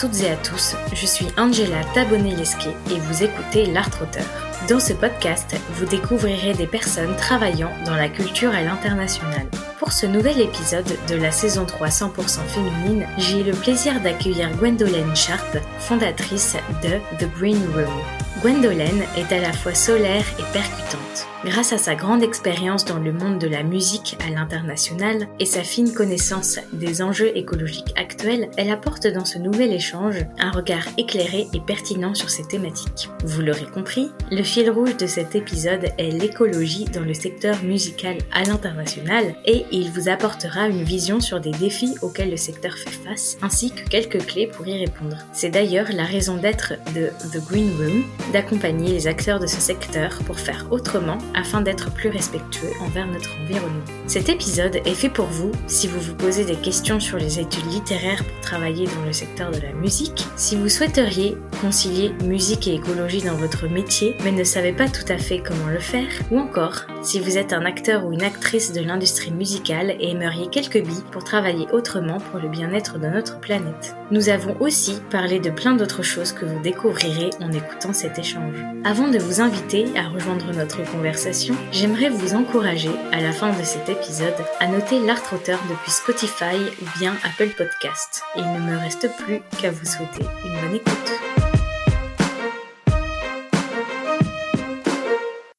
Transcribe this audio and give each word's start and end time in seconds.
toutes 0.00 0.22
et 0.22 0.30
à 0.30 0.36
tous, 0.36 0.76
je 0.94 1.04
suis 1.04 1.26
Angela 1.36 1.84
Tabonnet-Lesquet 1.92 2.74
et 2.90 2.98
vous 2.98 3.22
écoutez 3.22 3.66
L'Art 3.66 3.90
Auteur. 4.00 4.24
Dans 4.66 4.80
ce 4.80 4.94
podcast, 4.94 5.54
vous 5.74 5.84
découvrirez 5.84 6.54
des 6.54 6.66
personnes 6.66 7.14
travaillant 7.16 7.70
dans 7.84 7.96
la 7.96 8.08
culture 8.08 8.50
à 8.54 8.62
l'international. 8.62 9.46
Pour 9.78 9.92
ce 9.92 10.06
nouvel 10.06 10.40
épisode 10.40 10.90
de 11.06 11.16
la 11.16 11.30
saison 11.30 11.66
3 11.66 11.88
100% 11.88 12.46
féminine, 12.46 13.06
j'ai 13.18 13.40
eu 13.40 13.44
le 13.44 13.52
plaisir 13.52 14.00
d'accueillir 14.00 14.50
Gwendolyn 14.56 15.14
Sharp, 15.14 15.58
fondatrice 15.78 16.56
de 16.82 16.96
The 17.18 17.30
Green 17.38 17.62
Room. 17.74 17.92
Gwendolyn 18.40 19.04
est 19.18 19.30
à 19.34 19.40
la 19.40 19.52
fois 19.52 19.74
solaire 19.74 20.24
et 20.38 20.52
percutante. 20.54 21.26
Grâce 21.42 21.72
à 21.72 21.78
sa 21.78 21.94
grande 21.94 22.22
expérience 22.22 22.84
dans 22.84 22.98
le 22.98 23.12
monde 23.12 23.38
de 23.38 23.48
la 23.48 23.62
musique 23.62 24.18
à 24.22 24.28
l'international 24.28 25.26
et 25.38 25.46
sa 25.46 25.62
fine 25.62 25.94
connaissance 25.94 26.58
des 26.74 27.00
enjeux 27.00 27.34
écologiques 27.34 27.94
actuels, 27.96 28.50
elle 28.58 28.68
apporte 28.68 29.06
dans 29.06 29.24
ce 29.24 29.38
nouvel 29.38 29.72
échange 29.72 30.16
un 30.38 30.50
regard 30.50 30.84
éclairé 30.98 31.48
et 31.54 31.60
pertinent 31.60 32.12
sur 32.12 32.28
ces 32.28 32.42
thématiques. 32.42 33.08
Vous 33.24 33.40
l'aurez 33.40 33.64
compris, 33.72 34.10
le 34.30 34.42
fil 34.42 34.70
rouge 34.70 34.98
de 34.98 35.06
cet 35.06 35.34
épisode 35.34 35.88
est 35.96 36.10
l'écologie 36.10 36.84
dans 36.84 37.00
le 37.00 37.14
secteur 37.14 37.62
musical 37.62 38.18
à 38.32 38.44
l'international 38.44 39.34
et 39.46 39.64
il 39.72 39.90
vous 39.92 40.10
apportera 40.10 40.68
une 40.68 40.82
vision 40.82 41.20
sur 41.20 41.40
des 41.40 41.52
défis 41.52 41.94
auxquels 42.02 42.30
le 42.30 42.36
secteur 42.36 42.74
fait 42.74 42.90
face 42.90 43.38
ainsi 43.40 43.70
que 43.70 43.88
quelques 43.88 44.26
clés 44.26 44.46
pour 44.46 44.68
y 44.68 44.78
répondre. 44.78 45.16
C'est 45.32 45.48
d'ailleurs 45.48 45.88
la 45.90 46.04
raison 46.04 46.36
d'être 46.36 46.74
de 46.94 47.08
The 47.32 47.42
Green 47.48 47.70
Room, 47.78 48.04
d'accompagner 48.34 48.92
les 48.92 49.06
acteurs 49.06 49.40
de 49.40 49.46
ce 49.46 49.58
secteur 49.58 50.18
pour 50.26 50.38
faire 50.38 50.66
autrement 50.70 51.16
afin 51.34 51.60
d'être 51.60 51.92
plus 51.92 52.08
respectueux 52.08 52.70
envers 52.80 53.06
notre 53.06 53.30
environnement. 53.42 53.84
Cet 54.06 54.28
épisode 54.28 54.76
est 54.84 54.94
fait 54.94 55.08
pour 55.08 55.26
vous 55.26 55.52
si 55.66 55.86
vous 55.86 56.00
vous 56.00 56.14
posez 56.14 56.44
des 56.44 56.56
questions 56.56 57.00
sur 57.00 57.18
les 57.18 57.38
études 57.38 57.70
littéraires 57.70 58.24
pour 58.24 58.40
travailler 58.40 58.86
dans 58.86 59.04
le 59.04 59.12
secteur 59.12 59.50
de 59.50 59.60
la 59.60 59.72
musique, 59.72 60.26
si 60.36 60.56
vous 60.56 60.68
souhaiteriez 60.68 61.36
concilier 61.60 62.12
musique 62.24 62.68
et 62.68 62.74
écologie 62.74 63.22
dans 63.22 63.36
votre 63.36 63.66
métier 63.66 64.16
mais 64.24 64.32
ne 64.32 64.44
savez 64.44 64.72
pas 64.72 64.88
tout 64.88 65.10
à 65.12 65.18
fait 65.18 65.40
comment 65.40 65.68
le 65.68 65.78
faire, 65.78 66.08
ou 66.30 66.38
encore 66.38 66.82
si 67.02 67.20
vous 67.20 67.38
êtes 67.38 67.52
un 67.52 67.64
acteur 67.64 68.04
ou 68.04 68.12
une 68.12 68.22
actrice 68.22 68.72
de 68.72 68.80
l'industrie 68.80 69.30
musicale 69.30 69.96
et 70.00 70.10
aimeriez 70.10 70.48
quelques 70.48 70.82
billes 70.82 71.04
pour 71.10 71.24
travailler 71.24 71.66
autrement 71.72 72.18
pour 72.18 72.40
le 72.40 72.48
bien-être 72.48 72.98
de 72.98 73.06
notre 73.06 73.40
planète. 73.40 73.94
Nous 74.10 74.28
avons 74.28 74.56
aussi 74.60 75.00
parlé 75.10 75.40
de 75.40 75.50
plein 75.50 75.74
d'autres 75.74 76.02
choses 76.02 76.32
que 76.32 76.44
vous 76.44 76.60
découvrirez 76.60 77.30
en 77.40 77.52
écoutant 77.52 77.92
cet 77.92 78.18
échange. 78.18 78.56
Avant 78.84 79.08
de 79.08 79.18
vous 79.18 79.40
inviter 79.40 79.86
à 79.96 80.08
rejoindre 80.08 80.52
notre 80.54 80.82
conversation, 80.90 81.54
j'aimerais 81.72 82.10
vous 82.10 82.34
encourager, 82.34 82.90
à 83.12 83.20
la 83.20 83.32
fin 83.32 83.50
de 83.56 83.62
cet 83.62 83.88
épisode, 83.88 84.34
à 84.58 84.66
noter 84.66 84.98
l'art 85.00 85.22
auteur 85.32 85.60
depuis 85.70 85.90
Spotify 85.90 86.56
ou 86.82 86.98
bien 86.98 87.14
Apple 87.24 87.50
Podcast. 87.56 88.22
il 88.36 88.42
ne 88.42 88.70
me 88.70 88.78
reste 88.78 89.08
plus 89.18 89.40
qu'à 89.60 89.70
vous 89.70 89.86
souhaiter 89.86 90.24
une 90.44 90.60
bonne 90.60 90.76
écoute. 90.76 91.12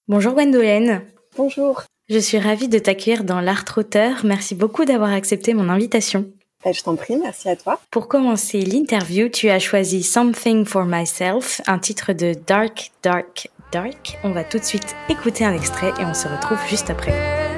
Bonjour 0.07 0.33
Gwendolyn. 0.33 1.03
Bonjour. 1.37 1.83
Je 2.09 2.19
suis 2.19 2.39
ravie 2.39 2.67
de 2.67 2.77
t'accueillir 2.77 3.23
dans 3.23 3.39
l'art 3.39 3.63
auteur. 3.77 4.25
Merci 4.25 4.53
beaucoup 4.53 4.83
d'avoir 4.83 5.13
accepté 5.13 5.53
mon 5.53 5.69
invitation. 5.69 6.29
Bah, 6.63 6.73
je 6.73 6.81
t'en 6.81 6.95
prie, 6.95 7.15
merci 7.15 7.49
à 7.49 7.55
toi. 7.55 7.79
Pour 7.89 8.07
commencer 8.07 8.59
l'interview, 8.61 9.29
tu 9.29 9.49
as 9.49 9.59
choisi 9.59 10.03
Something 10.03 10.65
for 10.65 10.85
Myself, 10.85 11.61
un 11.67 11.79
titre 11.79 12.13
de 12.13 12.35
Dark, 12.45 12.91
Dark, 13.01 13.49
Dark. 13.71 14.19
On 14.23 14.31
va 14.31 14.43
tout 14.43 14.59
de 14.59 14.65
suite 14.65 14.95
écouter 15.09 15.45
un 15.45 15.55
extrait 15.55 15.93
et 15.99 16.03
on 16.03 16.13
se 16.13 16.27
retrouve 16.27 16.59
juste 16.67 16.89
après. 16.89 17.50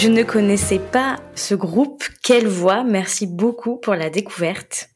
Je 0.00 0.06
ne 0.06 0.22
connaissais 0.22 0.78
pas 0.78 1.16
ce 1.34 1.56
groupe. 1.56 2.04
Quelle 2.22 2.46
voix 2.46 2.84
Merci 2.84 3.26
beaucoup 3.26 3.74
pour 3.74 3.96
la 3.96 4.10
découverte. 4.10 4.90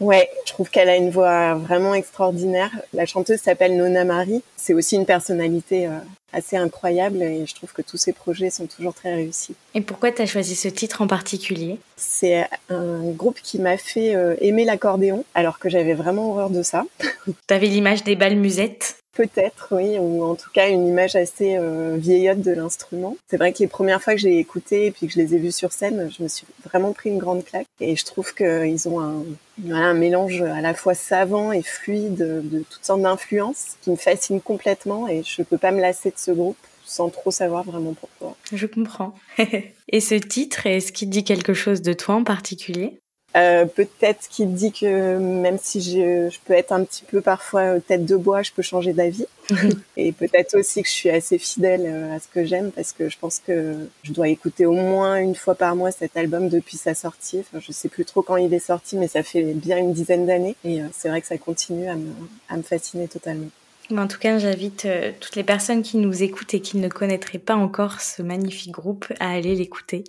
Ouais, 0.00 0.30
je 0.46 0.52
trouve 0.54 0.70
qu'elle 0.70 0.88
a 0.88 0.96
une 0.96 1.10
voix 1.10 1.56
vraiment 1.56 1.92
extraordinaire. 1.92 2.70
La 2.94 3.04
chanteuse 3.04 3.38
s'appelle 3.38 3.76
Nona 3.76 4.04
Marie. 4.04 4.42
C'est 4.56 4.72
aussi 4.72 4.96
une 4.96 5.04
personnalité 5.04 5.88
euh, 5.88 5.98
assez 6.32 6.56
incroyable 6.56 7.22
et 7.22 7.44
je 7.44 7.54
trouve 7.54 7.74
que 7.74 7.82
tous 7.82 7.98
ses 7.98 8.14
projets 8.14 8.48
sont 8.48 8.66
toujours 8.66 8.94
très 8.94 9.14
réussis. 9.14 9.54
Et 9.74 9.82
pourquoi 9.82 10.10
tu 10.10 10.22
as 10.22 10.26
choisi 10.26 10.56
ce 10.56 10.68
titre 10.68 11.02
en 11.02 11.06
particulier? 11.06 11.78
C'est 11.96 12.46
un 12.70 13.10
groupe 13.10 13.40
qui 13.42 13.58
m'a 13.58 13.76
fait 13.76 14.16
euh, 14.16 14.36
aimer 14.40 14.64
l'accordéon 14.64 15.26
alors 15.34 15.58
que 15.58 15.68
j'avais 15.68 15.92
vraiment 15.92 16.30
horreur 16.30 16.48
de 16.48 16.62
ça. 16.62 16.84
Tu 17.26 17.54
avais 17.54 17.66
l'image 17.66 18.04
des 18.04 18.16
balles 18.16 18.36
musettes? 18.36 18.96
Peut-être, 19.16 19.68
oui, 19.70 19.98
ou 19.98 20.22
en 20.24 20.34
tout 20.34 20.50
cas 20.52 20.68
une 20.68 20.86
image 20.86 21.16
assez 21.16 21.56
euh, 21.56 21.96
vieillotte 21.96 22.42
de 22.42 22.52
l'instrument. 22.52 23.16
C'est 23.28 23.38
vrai 23.38 23.54
que 23.54 23.60
les 23.60 23.66
premières 23.66 24.02
fois 24.02 24.14
que 24.14 24.20
j'ai 24.20 24.38
écouté 24.38 24.86
et 24.86 24.90
puis 24.90 25.06
que 25.06 25.12
je 25.14 25.18
les 25.18 25.34
ai 25.34 25.38
vus 25.38 25.52
sur 25.52 25.72
scène, 25.72 26.10
je 26.16 26.22
me 26.22 26.28
suis 26.28 26.46
vraiment 26.64 26.92
pris 26.92 27.08
une 27.08 27.18
grande 27.18 27.42
claque. 27.42 27.66
Et 27.80 27.96
je 27.96 28.04
trouve 28.04 28.34
qu'ils 28.34 28.88
ont 28.88 29.00
un, 29.00 29.94
mélange 29.94 30.42
à 30.42 30.60
la 30.60 30.74
fois 30.74 30.94
savant 30.94 31.50
et 31.50 31.62
fluide 31.62 32.16
de 32.16 32.64
toutes 32.68 32.84
sortes 32.84 33.00
d'influences 33.00 33.76
qui 33.80 33.90
me 33.90 33.96
fascine 33.96 34.42
complètement 34.42 35.08
et 35.08 35.22
je 35.22 35.42
peux 35.42 35.56
pas 35.56 35.70
me 35.70 35.80
lasser 35.80 36.10
de 36.10 36.18
ce 36.18 36.30
groupe 36.30 36.58
sans 36.84 37.08
trop 37.08 37.30
savoir 37.30 37.64
vraiment 37.64 37.94
pourquoi. 37.94 38.36
Je 38.52 38.66
comprends. 38.66 39.14
et 39.88 40.00
ce 40.00 40.14
titre, 40.14 40.66
est-ce 40.66 40.92
qu'il 40.92 41.10
dit 41.10 41.24
quelque 41.24 41.54
chose 41.54 41.82
de 41.82 41.92
toi 41.92 42.14
en 42.16 42.24
particulier? 42.24 42.98
Euh, 43.36 43.66
peut-être 43.66 44.28
qu'il 44.28 44.54
dit 44.54 44.72
que 44.72 45.18
même 45.18 45.58
si 45.60 45.82
je, 45.82 46.30
je, 46.30 46.38
peux 46.44 46.54
être 46.54 46.72
un 46.72 46.84
petit 46.84 47.04
peu 47.04 47.20
parfois 47.20 47.80
tête 47.80 48.06
de 48.06 48.16
bois, 48.16 48.42
je 48.42 48.52
peux 48.52 48.62
changer 48.62 48.94
d'avis. 48.94 49.26
et 49.96 50.12
peut-être 50.12 50.56
aussi 50.56 50.82
que 50.82 50.88
je 50.88 50.94
suis 50.94 51.10
assez 51.10 51.36
fidèle 51.38 51.82
euh, 51.84 52.16
à 52.16 52.18
ce 52.18 52.28
que 52.28 52.44
j'aime 52.46 52.72
parce 52.72 52.92
que 52.92 53.10
je 53.10 53.18
pense 53.18 53.40
que 53.40 53.74
je 54.04 54.12
dois 54.12 54.28
écouter 54.28 54.64
au 54.64 54.72
moins 54.72 55.16
une 55.16 55.34
fois 55.34 55.54
par 55.54 55.76
mois 55.76 55.90
cet 55.90 56.16
album 56.16 56.48
depuis 56.48 56.78
sa 56.78 56.94
sortie. 56.94 57.40
Enfin, 57.40 57.60
je 57.60 57.72
sais 57.72 57.90
plus 57.90 58.06
trop 58.06 58.22
quand 58.22 58.36
il 58.36 58.52
est 58.54 58.58
sorti, 58.58 58.96
mais 58.96 59.08
ça 59.08 59.22
fait 59.22 59.42
bien 59.42 59.76
une 59.76 59.92
dizaine 59.92 60.24
d'années. 60.24 60.56
Et 60.64 60.80
euh, 60.80 60.86
c'est 60.96 61.10
vrai 61.10 61.20
que 61.20 61.26
ça 61.26 61.36
continue 61.36 61.88
à 61.88 61.94
me, 61.94 62.08
à 62.48 62.56
me 62.56 62.62
fasciner 62.62 63.06
totalement. 63.06 63.48
En 63.94 64.06
tout 64.06 64.18
cas, 64.18 64.38
j'invite 64.38 64.88
toutes 65.20 65.36
les 65.36 65.44
personnes 65.44 65.82
qui 65.82 65.98
nous 65.98 66.22
écoutent 66.22 66.54
et 66.54 66.60
qui 66.60 66.78
ne 66.78 66.88
connaîtraient 66.88 67.38
pas 67.38 67.54
encore 67.54 68.00
ce 68.00 68.20
magnifique 68.22 68.72
groupe 68.72 69.12
à 69.20 69.30
aller 69.30 69.54
l'écouter. 69.54 70.02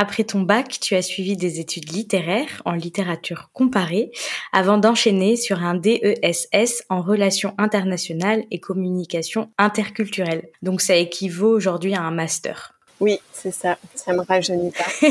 Après 0.00 0.22
ton 0.22 0.42
bac, 0.42 0.78
tu 0.80 0.94
as 0.94 1.02
suivi 1.02 1.36
des 1.36 1.58
études 1.58 1.90
littéraires 1.90 2.62
en 2.64 2.74
littérature 2.74 3.50
comparée 3.52 4.12
avant 4.52 4.78
d'enchaîner 4.78 5.34
sur 5.34 5.64
un 5.64 5.74
DESS 5.74 6.84
en 6.88 7.02
relations 7.02 7.52
internationales 7.58 8.44
et 8.52 8.60
communication 8.60 9.50
interculturelle. 9.58 10.50
Donc 10.62 10.82
ça 10.82 10.94
équivaut 10.94 11.50
aujourd'hui 11.50 11.96
à 11.96 12.02
un 12.02 12.12
master. 12.12 12.78
Oui, 13.00 13.18
c'est 13.32 13.50
ça. 13.50 13.76
Ça 13.96 14.12
me 14.12 14.20
rajeunit 14.20 14.70
pas. 14.70 14.86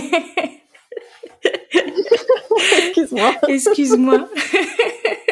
Excuse-moi. 2.77 3.35
Excuse-moi. 3.49 4.29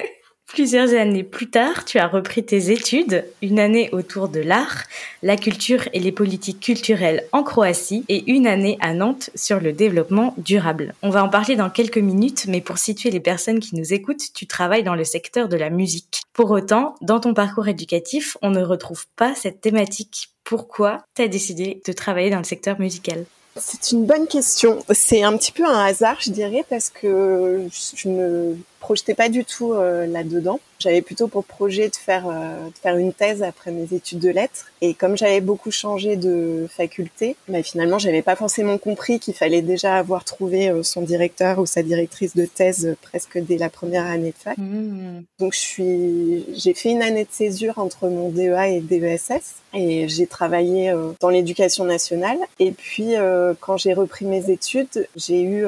Plusieurs 0.55 0.93
années 0.93 1.25
plus 1.25 1.49
tard, 1.49 1.83
tu 1.83 1.99
as 1.99 2.07
repris 2.07 2.41
tes 2.41 2.71
études, 2.71 3.25
une 3.41 3.59
année 3.59 3.89
autour 3.91 4.29
de 4.29 4.39
l'art, 4.39 4.85
la 5.21 5.35
culture 5.35 5.89
et 5.91 5.99
les 5.99 6.13
politiques 6.13 6.61
culturelles 6.61 7.25
en 7.33 7.43
Croatie 7.43 8.05
et 8.07 8.31
une 8.31 8.47
année 8.47 8.77
à 8.79 8.93
Nantes 8.93 9.31
sur 9.35 9.59
le 9.59 9.73
développement 9.73 10.33
durable. 10.37 10.95
On 11.01 11.09
va 11.09 11.25
en 11.25 11.27
parler 11.27 11.57
dans 11.57 11.69
quelques 11.69 11.97
minutes, 11.97 12.45
mais 12.47 12.61
pour 12.61 12.77
situer 12.77 13.11
les 13.11 13.19
personnes 13.19 13.59
qui 13.59 13.75
nous 13.75 13.93
écoutent, 13.93 14.31
tu 14.33 14.47
travailles 14.47 14.83
dans 14.83 14.95
le 14.95 15.03
secteur 15.03 15.49
de 15.49 15.57
la 15.57 15.69
musique. 15.69 16.21
Pour 16.31 16.51
autant, 16.51 16.95
dans 17.01 17.19
ton 17.19 17.33
parcours 17.33 17.67
éducatif, 17.67 18.37
on 18.41 18.49
ne 18.49 18.63
retrouve 18.63 19.07
pas 19.17 19.35
cette 19.35 19.59
thématique. 19.59 20.29
Pourquoi 20.45 21.03
tu 21.15 21.21
as 21.21 21.27
décidé 21.27 21.81
de 21.85 21.91
travailler 21.91 22.29
dans 22.29 22.37
le 22.37 22.45
secteur 22.45 22.79
musical? 22.79 23.25
C'est 23.57 23.91
une 23.91 24.05
bonne 24.05 24.27
question. 24.27 24.83
C'est 24.89 25.23
un 25.23 25.35
petit 25.37 25.51
peu 25.51 25.65
un 25.65 25.85
hasard, 25.85 26.17
je 26.21 26.31
dirais, 26.31 26.63
parce 26.69 26.89
que 26.89 27.67
je 27.95 28.07
me 28.07 28.57
projetais 28.85 29.15
pas 29.15 29.29
du 29.29 29.43
tout 29.43 29.73
euh, 29.73 30.05
là-dedans. 30.05 30.59
J'avais 30.77 31.01
plutôt 31.01 31.27
pour 31.27 31.43
projet 31.43 31.89
de 31.89 31.95
faire 31.95 32.27
euh, 32.27 32.67
de 32.67 32.77
faire 32.83 32.97
une 32.97 33.13
thèse 33.13 33.41
après 33.41 33.71
mes 33.71 33.91
études 33.95 34.19
de 34.19 34.29
lettres. 34.29 34.67
Et 34.81 34.93
comme 34.93 35.17
j'avais 35.17 35.41
beaucoup 35.41 35.71
changé 35.71 36.17
de 36.17 36.67
faculté, 36.69 37.35
bah, 37.47 37.63
finalement, 37.63 37.97
j'avais 37.97 38.21
pas 38.21 38.35
forcément 38.35 38.77
compris 38.77 39.19
qu'il 39.19 39.33
fallait 39.33 39.63
déjà 39.63 39.95
avoir 39.95 40.23
trouvé 40.23 40.69
euh, 40.69 40.83
son 40.83 41.01
directeur 41.01 41.57
ou 41.57 41.65
sa 41.65 41.81
directrice 41.81 42.35
de 42.35 42.45
thèse 42.45 42.95
presque 43.01 43.39
dès 43.39 43.57
la 43.57 43.69
première 43.69 44.05
année 44.05 44.31
de 44.31 44.37
fac. 44.37 44.57
Mmh. 44.59 45.23
Donc, 45.39 45.53
je 45.53 45.59
suis, 45.59 46.45
j'ai 46.53 46.75
fait 46.75 46.91
une 46.91 47.01
année 47.01 47.23
de 47.23 47.31
césure 47.31 47.79
entre 47.79 48.07
mon 48.07 48.29
DEA 48.29 48.67
et 48.67 48.81
DESS 48.81 49.55
et 49.73 50.07
j'ai 50.07 50.27
travaillé 50.27 50.93
dans 51.21 51.29
l'éducation 51.29 51.85
nationale. 51.85 52.37
Et 52.59 52.71
puis, 52.71 53.15
quand 53.59 53.77
j'ai 53.77 53.93
repris 53.93 54.25
mes 54.25 54.49
études, 54.49 55.07
j'ai 55.15 55.41
eu 55.41 55.65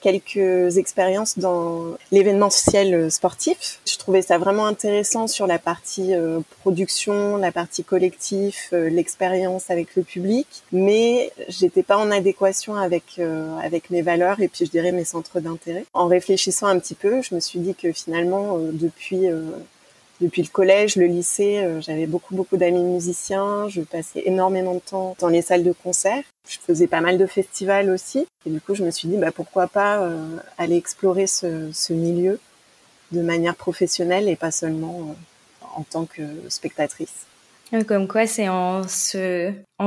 quelques 0.00 0.78
expériences 0.78 1.38
dans 1.38 1.96
l'événement 2.10 2.45
événementiel 2.46 3.10
sportif. 3.10 3.80
Je 3.86 3.96
trouvais 3.98 4.22
ça 4.22 4.38
vraiment 4.38 4.66
intéressant 4.66 5.26
sur 5.26 5.46
la 5.46 5.58
partie 5.58 6.12
production, 6.60 7.36
la 7.36 7.52
partie 7.52 7.84
collectif, 7.84 8.68
l'expérience 8.72 9.70
avec 9.70 9.96
le 9.96 10.02
public, 10.02 10.46
mais 10.72 11.32
j'étais 11.48 11.82
pas 11.82 11.96
en 11.96 12.10
adéquation 12.10 12.76
avec 12.76 13.20
avec 13.62 13.90
mes 13.90 14.02
valeurs 14.02 14.40
et 14.40 14.48
puis 14.48 14.64
je 14.66 14.70
dirais 14.70 14.92
mes 14.92 15.04
centres 15.04 15.40
d'intérêt. 15.40 15.84
En 15.92 16.06
réfléchissant 16.06 16.66
un 16.66 16.78
petit 16.78 16.94
peu, 16.94 17.22
je 17.22 17.34
me 17.34 17.40
suis 17.40 17.58
dit 17.58 17.74
que 17.74 17.92
finalement 17.92 18.58
depuis 18.58 19.28
depuis 20.20 20.42
le 20.42 20.48
collège, 20.48 20.96
le 20.96 21.06
lycée, 21.06 21.58
euh, 21.58 21.80
j'avais 21.80 22.06
beaucoup 22.06 22.34
beaucoup 22.34 22.56
d'amis 22.56 22.82
musiciens. 22.82 23.68
Je 23.68 23.82
passais 23.82 24.22
énormément 24.24 24.74
de 24.74 24.80
temps 24.80 25.16
dans 25.18 25.28
les 25.28 25.42
salles 25.42 25.64
de 25.64 25.72
concert. 25.72 26.22
Je 26.46 26.58
faisais 26.58 26.86
pas 26.86 27.00
mal 27.00 27.18
de 27.18 27.26
festivals 27.26 27.90
aussi. 27.90 28.26
Et 28.46 28.50
du 28.50 28.60
coup, 28.60 28.74
je 28.74 28.84
me 28.84 28.90
suis 28.90 29.08
dit, 29.08 29.16
bah, 29.16 29.32
pourquoi 29.32 29.66
pas 29.66 30.02
euh, 30.02 30.36
aller 30.58 30.76
explorer 30.76 31.26
ce, 31.26 31.92
milieu 31.92 32.38
de 33.12 33.20
manière 33.20 33.54
professionnelle 33.54 34.28
et 34.28 34.36
pas 34.36 34.50
seulement 34.50 35.00
euh, 35.00 35.66
en 35.76 35.82
tant 35.82 36.04
que 36.04 36.22
spectatrice. 36.48 37.26
Comme 37.88 38.06
quoi, 38.06 38.28
c'est 38.28 38.48
en 38.48 38.84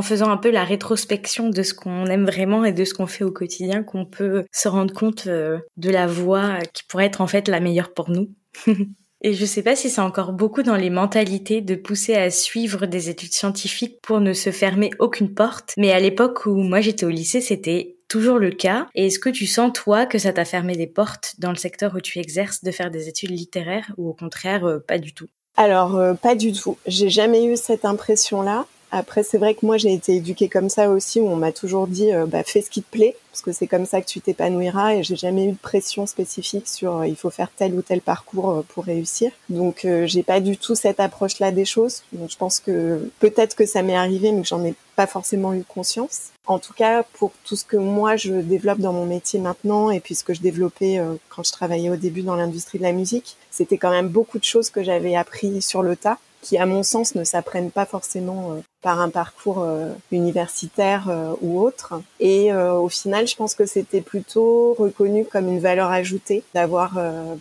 faisant 0.02 0.30
un 0.30 0.38
peu 0.38 0.52
la 0.52 0.66
rétrospection 0.66 1.50
de 1.50 1.64
ce 1.64 1.74
qu'on 1.74 2.08
aime 2.08 2.26
vraiment 2.26 2.66
et 2.66 2.74
de 2.74 2.84
ce 2.84 2.94
qu'on 2.94 3.08
fait 3.08 3.24
au 3.24 3.32
quotidien 3.32 3.84
qu'on 3.84 4.06
peut 4.06 4.44
se 4.52 4.68
rendre 4.68 4.94
compte 4.94 5.30
de 5.30 5.90
la 5.90 6.06
voie 6.06 6.60
qui 6.74 6.84
pourrait 6.84 7.06
être 7.06 7.22
en 7.22 7.28
fait 7.28 7.48
la 7.48 7.62
meilleure 7.62 7.94
pour 7.94 8.10
nous. 8.10 8.30
Et 9.22 9.34
je 9.34 9.46
sais 9.46 9.64
pas 9.64 9.76
si 9.76 9.90
c'est 9.90 10.02
encore 10.02 10.32
beaucoup 10.32 10.64
dans 10.64 10.78
les 10.78 10.90
mentalités 10.90 11.62
de 11.62 11.76
pousser 11.76 12.16
à 12.16 12.32
suivre 12.32 12.86
des 12.86 13.10
études 13.10 13.34
scientifiques 13.34 14.00
pour 14.02 14.22
ne 14.22 14.32
se 14.32 14.52
fermer 14.52 14.92
aucune 15.00 15.34
porte. 15.34 15.74
Mais 15.78 15.92
à 15.92 16.00
l'époque 16.00 16.46
où 16.46 16.56
moi 16.56 16.80
j'étais 16.80 17.06
au 17.06 17.10
lycée, 17.10 17.42
c'était 17.42 17.98
toujours 18.08 18.40
le 18.40 18.52
cas. 18.52 18.88
Et 18.96 19.08
est-ce 19.08 19.20
que 19.20 19.30
tu 19.30 19.46
sens, 19.46 19.72
toi, 19.74 20.06
que 20.06 20.18
ça 20.18 20.32
t'a 20.32 20.46
fermé 20.46 20.76
des 20.76 20.88
portes 20.88 21.36
dans 21.38 21.50
le 21.50 21.58
secteur 21.58 21.96
où 21.96 22.00
tu 22.00 22.20
exerces 22.20 22.64
de 22.64 22.72
faire 22.72 22.92
des 22.92 23.10
études 23.10 23.32
littéraires 23.32 23.92
ou 23.98 24.10
au 24.10 24.14
contraire, 24.14 24.66
euh, 24.66 24.80
pas 24.80 24.98
du 24.98 25.14
tout? 25.14 25.28
Alors, 25.58 25.98
euh, 25.98 26.14
pas 26.14 26.36
du 26.36 26.54
tout. 26.54 26.78
J'ai 26.88 27.10
jamais 27.10 27.46
eu 27.46 27.58
cette 27.58 27.84
impression-là. 27.84 28.66
Après, 28.92 29.22
c'est 29.22 29.38
vrai 29.38 29.54
que 29.54 29.66
moi, 29.66 29.78
j'ai 29.78 29.94
été 29.94 30.16
éduquée 30.16 30.50
comme 30.50 30.70
ça 30.70 30.90
aussi, 30.90 31.20
où 31.20 31.28
on 31.28 31.36
m'a 31.36 31.52
toujours 31.52 31.86
dit, 31.86 32.12
euh, 32.12 32.26
bah, 32.26 32.44
fais 32.44 32.62
ce 32.62 32.72
qui 32.72 32.82
te 32.82 32.90
plaît 32.90 33.16
parce 33.32 33.42
que 33.42 33.52
c'est 33.52 33.68
comme 33.68 33.86
ça 33.86 34.02
que 34.02 34.08
tu 34.08 34.20
t'épanouiras 34.20 34.96
et 34.96 35.04
j'ai 35.04 35.16
jamais 35.16 35.46
eu 35.46 35.52
de 35.52 35.58
pression 35.58 36.08
spécifique 36.08 36.68
sur 36.68 36.98
euh, 36.98 37.08
il 37.08 37.16
faut 37.16 37.30
faire 37.30 37.50
tel 37.56 37.76
ou 37.76 37.84
tel 37.84 38.02
parcours 38.02 38.50
euh, 38.50 38.62
pour 38.68 38.86
réussir. 38.86 39.32
Donc 39.50 39.88
j'ai 40.06 40.24
pas 40.24 40.40
du 40.40 40.58
tout 40.58 40.74
cette 40.74 41.00
approche-là 41.00 41.52
des 41.52 41.64
choses. 41.64 42.02
Donc 42.12 42.32
je 42.32 42.38
pense 42.38 42.60
que 42.60 43.10
peut-être 43.20 43.56
que 43.56 43.66
ça 43.66 43.84
m'est 43.84 43.96
arrivé 43.96 44.32
mais 44.32 44.42
que 44.42 44.48
j'en 44.48 44.64
ai 44.66 44.74
pas 44.96 45.06
forcément 45.06 45.54
eu 45.54 45.64
conscience. 45.64 46.32
En 46.48 46.58
tout 46.58 46.74
cas, 46.74 47.04
pour 47.14 47.32
tout 47.46 47.56
ce 47.56 47.64
que 47.64 47.78
moi 47.78 48.16
je 48.16 48.34
développe 48.34 48.80
dans 48.80 48.94
mon 48.94 49.06
métier 49.06 49.40
maintenant 49.40 49.92
et 49.92 50.00
puis 50.00 50.16
ce 50.16 50.24
que 50.24 50.34
je 50.34 50.42
développais 50.42 51.00
quand 51.30 51.44
je 51.44 51.52
travaillais 51.52 51.92
au 51.92 51.96
début 51.96 52.24
dans 52.24 52.36
l'industrie 52.36 52.80
de 52.80 52.84
la 52.84 52.92
musique, 52.92 53.38
c'était 53.52 53.78
quand 53.78 53.92
même 53.92 54.10
beaucoup 54.10 54.40
de 54.40 54.44
choses 54.44 54.72
que 54.72 54.84
j'avais 54.84 55.16
appris 55.16 55.62
sur 55.62 55.84
le 55.84 55.96
tas 55.96 56.18
qui, 56.42 56.58
à 56.58 56.66
mon 56.66 56.84
sens, 56.84 57.16
ne 57.16 57.24
s'apprennent 57.24 57.72
pas 57.72 57.86
forcément 57.86 58.62
par 58.82 59.02
un 59.02 59.10
parcours 59.10 59.60
euh, 59.62 59.94
universitaire 60.12 61.10
euh, 61.10 61.34
ou 61.42 61.60
autre. 61.62 62.02
Et 62.20 62.54
au 62.54 62.90
final, 62.90 63.28
je 63.28 63.36
pense 63.36 63.56
que 63.56 63.66
c'était 63.66 64.02
plutôt 64.02 64.74
reconnu 64.74 65.26
comme 65.26 65.48
une 65.48 65.60
valeur 65.60 65.90
ajoutée 65.92 66.44
d'avoir 66.54 66.98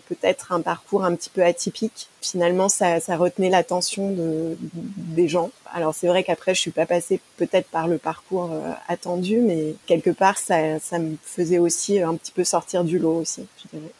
peut-être 0.07 0.51
un 0.51 0.61
parcours 0.61 1.03
un 1.03 1.15
petit 1.15 1.29
peu 1.29 1.43
atypique. 1.43 2.07
Finalement, 2.21 2.69
ça, 2.69 2.99
ça 2.99 3.17
retenait 3.17 3.49
l'attention 3.49 4.11
de, 4.11 4.57
des 4.61 5.27
gens. 5.27 5.51
Alors 5.73 5.93
c'est 5.93 6.07
vrai 6.07 6.23
qu'après, 6.23 6.55
je 6.55 6.61
suis 6.61 6.71
pas 6.71 6.85
passée 6.85 7.19
peut-être 7.37 7.67
par 7.67 7.87
le 7.87 7.97
parcours 7.97 8.51
attendu, 8.87 9.39
mais 9.39 9.75
quelque 9.85 10.11
part, 10.11 10.37
ça, 10.37 10.79
ça 10.79 10.99
me 10.99 11.17
faisait 11.23 11.59
aussi 11.59 11.99
un 11.99 12.15
petit 12.15 12.31
peu 12.31 12.43
sortir 12.43 12.83
du 12.83 12.99
lot 12.99 13.17
aussi, 13.17 13.45
je 13.63 13.77
dirais. 13.77 13.91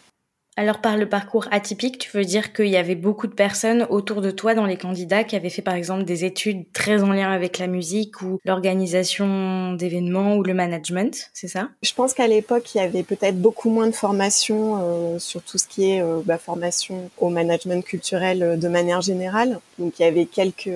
Alors 0.60 0.82
par 0.82 0.98
le 0.98 1.08
parcours 1.08 1.48
atypique, 1.52 2.00
tu 2.00 2.12
veux 2.18 2.26
dire 2.26 2.52
qu'il 2.52 2.68
y 2.68 2.76
avait 2.76 2.96
beaucoup 2.96 3.28
de 3.28 3.34
personnes 3.34 3.88
autour 3.90 4.20
de 4.20 4.30
toi 4.30 4.56
dans 4.56 4.66
les 4.66 4.76
candidats 4.76 5.24
qui 5.24 5.38
avaient 5.38 5.50
fait 5.50 5.62
par 5.62 5.74
exemple 5.74 6.04
des 6.04 6.26
études 6.26 6.70
très 6.74 7.02
en 7.02 7.14
lien 7.14 7.32
avec 7.32 7.60
la 7.60 7.68
musique 7.68 8.22
ou 8.22 8.42
l'organisation 8.44 9.72
d'événements 9.76 10.36
ou 10.36 10.44
le 10.44 10.54
management, 10.54 11.30
c'est 11.34 11.48
ça? 11.48 11.70
Je 11.82 11.94
pense 11.94 12.14
qu'à 12.14 12.28
l'époque, 12.28 12.76
il 12.76 12.80
y 12.80 12.82
avait 12.82 13.04
peut-être 13.04 13.40
beaucoup 13.42 13.70
moins 13.70 13.88
de 13.88 13.96
formation 13.96 14.82
euh, 14.82 15.18
sur 15.18 15.42
tout 15.44 15.58
ce 15.58 15.66
qui 15.66 15.92
est 15.92 16.02
euh, 16.02 16.20
bah, 16.26 16.38
formation 16.38 17.10
au 17.20 17.30
management 17.30 17.82
culturel 17.82 18.44
euh, 18.44 18.58
de 18.58 18.68
manière 18.68 19.00
générale. 19.00 19.62
Donc 19.78 19.98
il 19.98 20.02
y 20.02 20.06
avait 20.06 20.26
quelques 20.26 20.76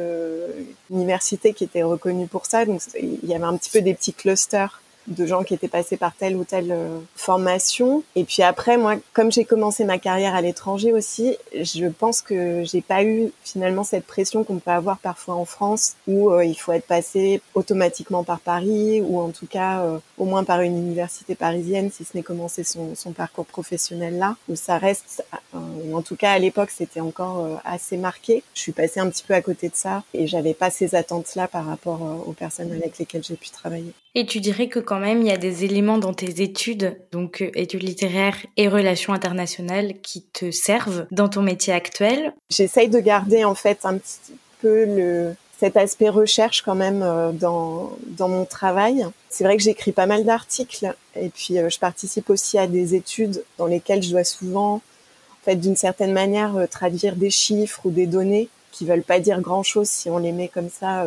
universités 0.92 1.52
qui 1.52 1.66
étaient 1.66 1.84
reconnues 1.84 2.28
pour 2.28 2.46
ça. 2.46 2.64
Donc 2.64 2.80
il 2.98 3.30
y 3.30 3.36
avait 3.36 3.44
un 3.44 3.58
petit 3.58 3.70
peu 3.70 3.82
des 3.82 3.94
petits 3.94 4.14
clusters 4.14 4.82
de 5.08 5.26
gens 5.26 5.44
qui 5.44 5.54
étaient 5.54 5.68
passés 5.68 5.98
par 5.98 6.16
telle 6.16 6.36
ou 6.36 6.44
telle 6.44 6.72
euh, 6.72 7.00
formation. 7.16 8.04
Et 8.16 8.24
puis 8.24 8.44
après, 8.44 8.78
moi, 8.78 8.96
comme 9.14 9.32
j'ai 9.32 9.46
commencé 9.46 9.86
ma 9.86 9.98
carrière 9.98 10.36
à 10.36 10.42
l'étranger 10.42 10.94
aussi, 10.94 11.38
je 11.54 11.86
pense 11.88 12.22
que 12.22 12.64
j'ai 12.64 12.82
pas 12.82 13.04
eu 13.04 13.32
finalement 13.44 13.84
cette 13.84 14.06
pression 14.06 14.44
qu'on 14.44 14.60
peut 14.60 14.72
avoir 14.72 14.98
parfois 14.98 15.36
en 15.36 15.46
France, 15.46 15.96
où 16.08 16.32
euh, 16.32 16.46
il 16.46 16.56
faut 16.56 16.72
être 16.72 16.88
passé 16.88 17.42
automatiquement 17.54 18.24
par 18.24 18.40
Paris, 18.40 19.02
ou 19.02 19.20
en 19.20 19.30
tout 19.30 19.48
cas 19.48 19.82
euh, 19.82 19.98
au 20.18 20.26
moins 20.26 20.44
par 20.44 20.62
une 20.62 20.78
université 20.78 21.36
parisienne, 21.36 21.92
si 21.92 22.04
ce 22.04 22.16
n'est 22.16 22.24
commencer 22.24 22.64
son, 22.64 22.96
son, 22.96 23.12
parcours 23.12 23.46
professionnel 23.46 24.18
là, 24.18 24.36
où 24.50 24.56
ça 24.56 24.78
reste, 24.78 25.24
en 25.54 26.02
tout 26.02 26.16
cas 26.16 26.32
à 26.32 26.40
l'époque, 26.40 26.72
c'était 26.72 27.00
encore 27.00 27.62
assez 27.64 27.96
marqué. 27.98 28.42
Je 28.56 28.62
suis 28.62 28.72
passée 28.72 29.00
un 29.00 29.10
petit 29.10 29.24
peu 29.24 29.36
à 29.36 29.42
côté 29.42 29.70
de 29.70 29.76
ça, 29.76 30.04
et 30.14 30.26
j'avais 30.26 30.54
pas 30.54 30.72
ces 30.72 30.96
attentes-là 30.96 31.48
par 31.48 31.66
rapport 31.66 32.02
aux 32.26 32.34
personnes 32.34 32.72
avec 32.72 32.98
lesquelles 32.98 33.24
j'ai 33.24 33.36
pu 33.36 33.50
travailler. 33.50 33.94
Et 34.16 34.28
tu 34.28 34.40
dirais 34.40 34.68
que 34.68 34.80
quand 34.80 34.93
même, 35.00 35.22
il 35.22 35.28
y 35.28 35.32
a 35.32 35.38
des 35.38 35.66
éléments 35.66 35.98
dans 35.98 36.14
tes 36.14 36.42
études, 36.42 36.98
donc 37.12 37.42
euh, 37.42 37.52
études 37.56 37.84
littéraires 37.84 38.38
et 38.58 38.68
relations 38.68 39.14
internationales, 39.14 39.94
qui 40.02 40.24
te 40.24 40.52
servent 40.52 41.06
dans 41.12 41.30
ton 41.30 41.42
métier 41.42 41.74
actuel 41.74 42.34
J'essaye 42.50 42.90
de 42.90 43.00
garder 43.00 43.44
en 43.44 43.56
fait 43.56 43.80
un 43.86 43.98
petit 43.98 44.34
peu 44.62 45.34
cet 45.60 45.78
aspect 45.78 46.10
recherche 46.10 46.62
quand 46.62 46.76
même 46.76 47.02
euh, 47.04 47.32
dans, 47.32 47.92
dans 48.08 48.30
mon 48.30 48.46
travail. 48.46 49.06
C'est 49.30 49.44
vrai 49.44 49.58
que 49.58 49.64
j'écris 49.64 49.92
pas 49.92 50.06
mal 50.06 50.26
d'articles 50.26 50.94
et 51.16 51.30
puis 51.30 51.58
euh, 51.58 51.70
je 51.70 51.80
participe 51.80 52.30
aussi 52.30 52.58
à 52.58 52.68
des 52.68 52.96
études 52.96 53.44
dans 53.58 53.68
lesquelles 53.68 54.04
je 54.04 54.12
dois 54.12 54.24
souvent, 54.24 54.76
en 54.76 55.44
fait, 55.44 55.56
d'une 55.56 55.76
certaine 55.76 56.14
manière, 56.14 56.68
traduire 56.70 57.16
des 57.16 57.30
chiffres 57.30 57.82
ou 57.86 57.92
des 57.92 58.08
données 58.08 58.50
qui 58.72 58.86
veulent 58.86 59.04
pas 59.04 59.20
dire 59.20 59.40
grand 59.42 59.64
chose 59.64 59.88
si 59.88 60.10
on 60.10 60.18
les 60.18 60.32
met 60.32 60.48
comme 60.48 60.70
ça 60.70 61.06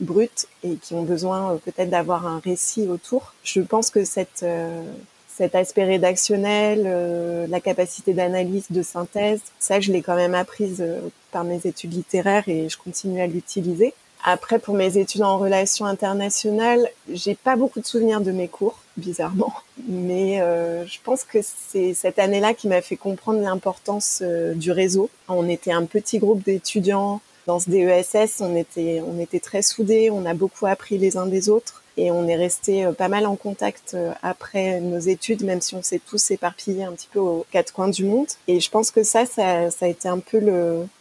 brutes 0.00 0.46
et 0.64 0.76
qui 0.76 0.94
ont 0.94 1.02
besoin 1.02 1.52
euh, 1.52 1.56
peut-être 1.56 1.90
d'avoir 1.90 2.26
un 2.26 2.40
récit 2.40 2.86
autour. 2.88 3.34
Je 3.44 3.60
pense 3.60 3.90
que 3.90 4.04
cette, 4.04 4.42
euh, 4.42 4.82
cet 5.28 5.54
aspect 5.54 5.84
rédactionnel, 5.84 6.84
euh, 6.86 7.46
la 7.48 7.60
capacité 7.60 8.12
d'analyse, 8.12 8.66
de 8.70 8.82
synthèse, 8.82 9.40
ça, 9.58 9.80
je 9.80 9.92
l'ai 9.92 10.02
quand 10.02 10.16
même 10.16 10.34
apprise 10.34 10.84
par 11.30 11.44
mes 11.44 11.60
études 11.64 11.94
littéraires 11.94 12.48
et 12.48 12.68
je 12.68 12.78
continue 12.78 13.20
à 13.20 13.26
l'utiliser. 13.26 13.94
Après, 14.22 14.58
pour 14.58 14.74
mes 14.74 14.98
études 14.98 15.22
en 15.22 15.38
relations 15.38 15.86
internationales, 15.86 16.86
j'ai 17.10 17.34
pas 17.34 17.56
beaucoup 17.56 17.80
de 17.80 17.86
souvenirs 17.86 18.20
de 18.20 18.32
mes 18.32 18.48
cours, 18.48 18.78
bizarrement, 18.98 19.54
mais 19.88 20.42
euh, 20.42 20.84
je 20.84 20.98
pense 21.02 21.24
que 21.24 21.38
c'est 21.42 21.94
cette 21.94 22.18
année-là 22.18 22.52
qui 22.52 22.68
m'a 22.68 22.82
fait 22.82 22.96
comprendre 22.96 23.40
l'importance 23.40 24.22
du 24.56 24.72
réseau. 24.72 25.08
On 25.28 25.48
était 25.48 25.72
un 25.72 25.86
petit 25.86 26.18
groupe 26.18 26.44
d'étudiants 26.44 27.22
dans 27.50 27.58
ce 27.58 27.68
DESS, 27.68 28.42
on 28.42 28.54
était, 28.54 29.40
très 29.40 29.60
soudés, 29.60 30.08
on 30.08 30.24
a 30.24 30.34
beaucoup 30.34 30.66
appris 30.66 30.98
les 30.98 31.16
uns 31.16 31.26
des 31.26 31.48
autres 31.48 31.82
et 31.96 32.12
on 32.12 32.28
est 32.28 32.36
resté 32.36 32.84
euh, 32.84 32.92
pas 32.92 33.08
mal 33.08 33.26
en 33.26 33.34
contact 33.34 33.94
euh, 33.94 34.12
après 34.22 34.78
nos 34.78 35.00
études, 35.00 35.42
même 35.42 35.60
si 35.60 35.74
on 35.74 35.82
s'est 35.82 35.98
tous 35.98 36.30
éparpillés 36.30 36.84
un 36.84 36.92
petit 36.92 37.08
peu 37.12 37.18
aux 37.18 37.44
quatre 37.50 37.72
coins 37.72 37.88
du 37.88 38.04
monde. 38.04 38.28
Et 38.46 38.60
je 38.60 38.70
pense 38.70 38.92
que 38.92 39.02
ça, 39.02 39.26
ça, 39.26 39.68
a 39.80 39.86
été 39.88 40.06
un 40.06 40.20
peu 40.20 40.38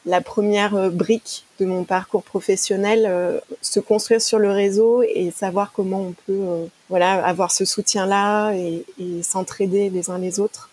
la 0.07 0.21
première 0.21 0.75
euh, 0.75 0.89
brique 0.89 1.45
de 1.59 1.67
mon 1.67 1.83
parcours 1.83 2.23
professionnel, 2.23 3.39
se 3.61 3.79
construire 3.79 4.19
sur 4.19 4.39
le 4.39 4.49
réseau 4.49 5.03
et 5.03 5.29
savoir 5.29 5.71
comment 5.71 6.01
on 6.01 6.15
peut, 6.25 6.67
voilà, 6.89 7.23
avoir 7.23 7.51
ce 7.51 7.63
soutien-là 7.63 8.53
et, 8.53 8.85
et 8.99 9.21
s'entraider 9.21 9.91
les 9.91 10.09
uns 10.09 10.17
les 10.17 10.39
autres. 10.39 10.71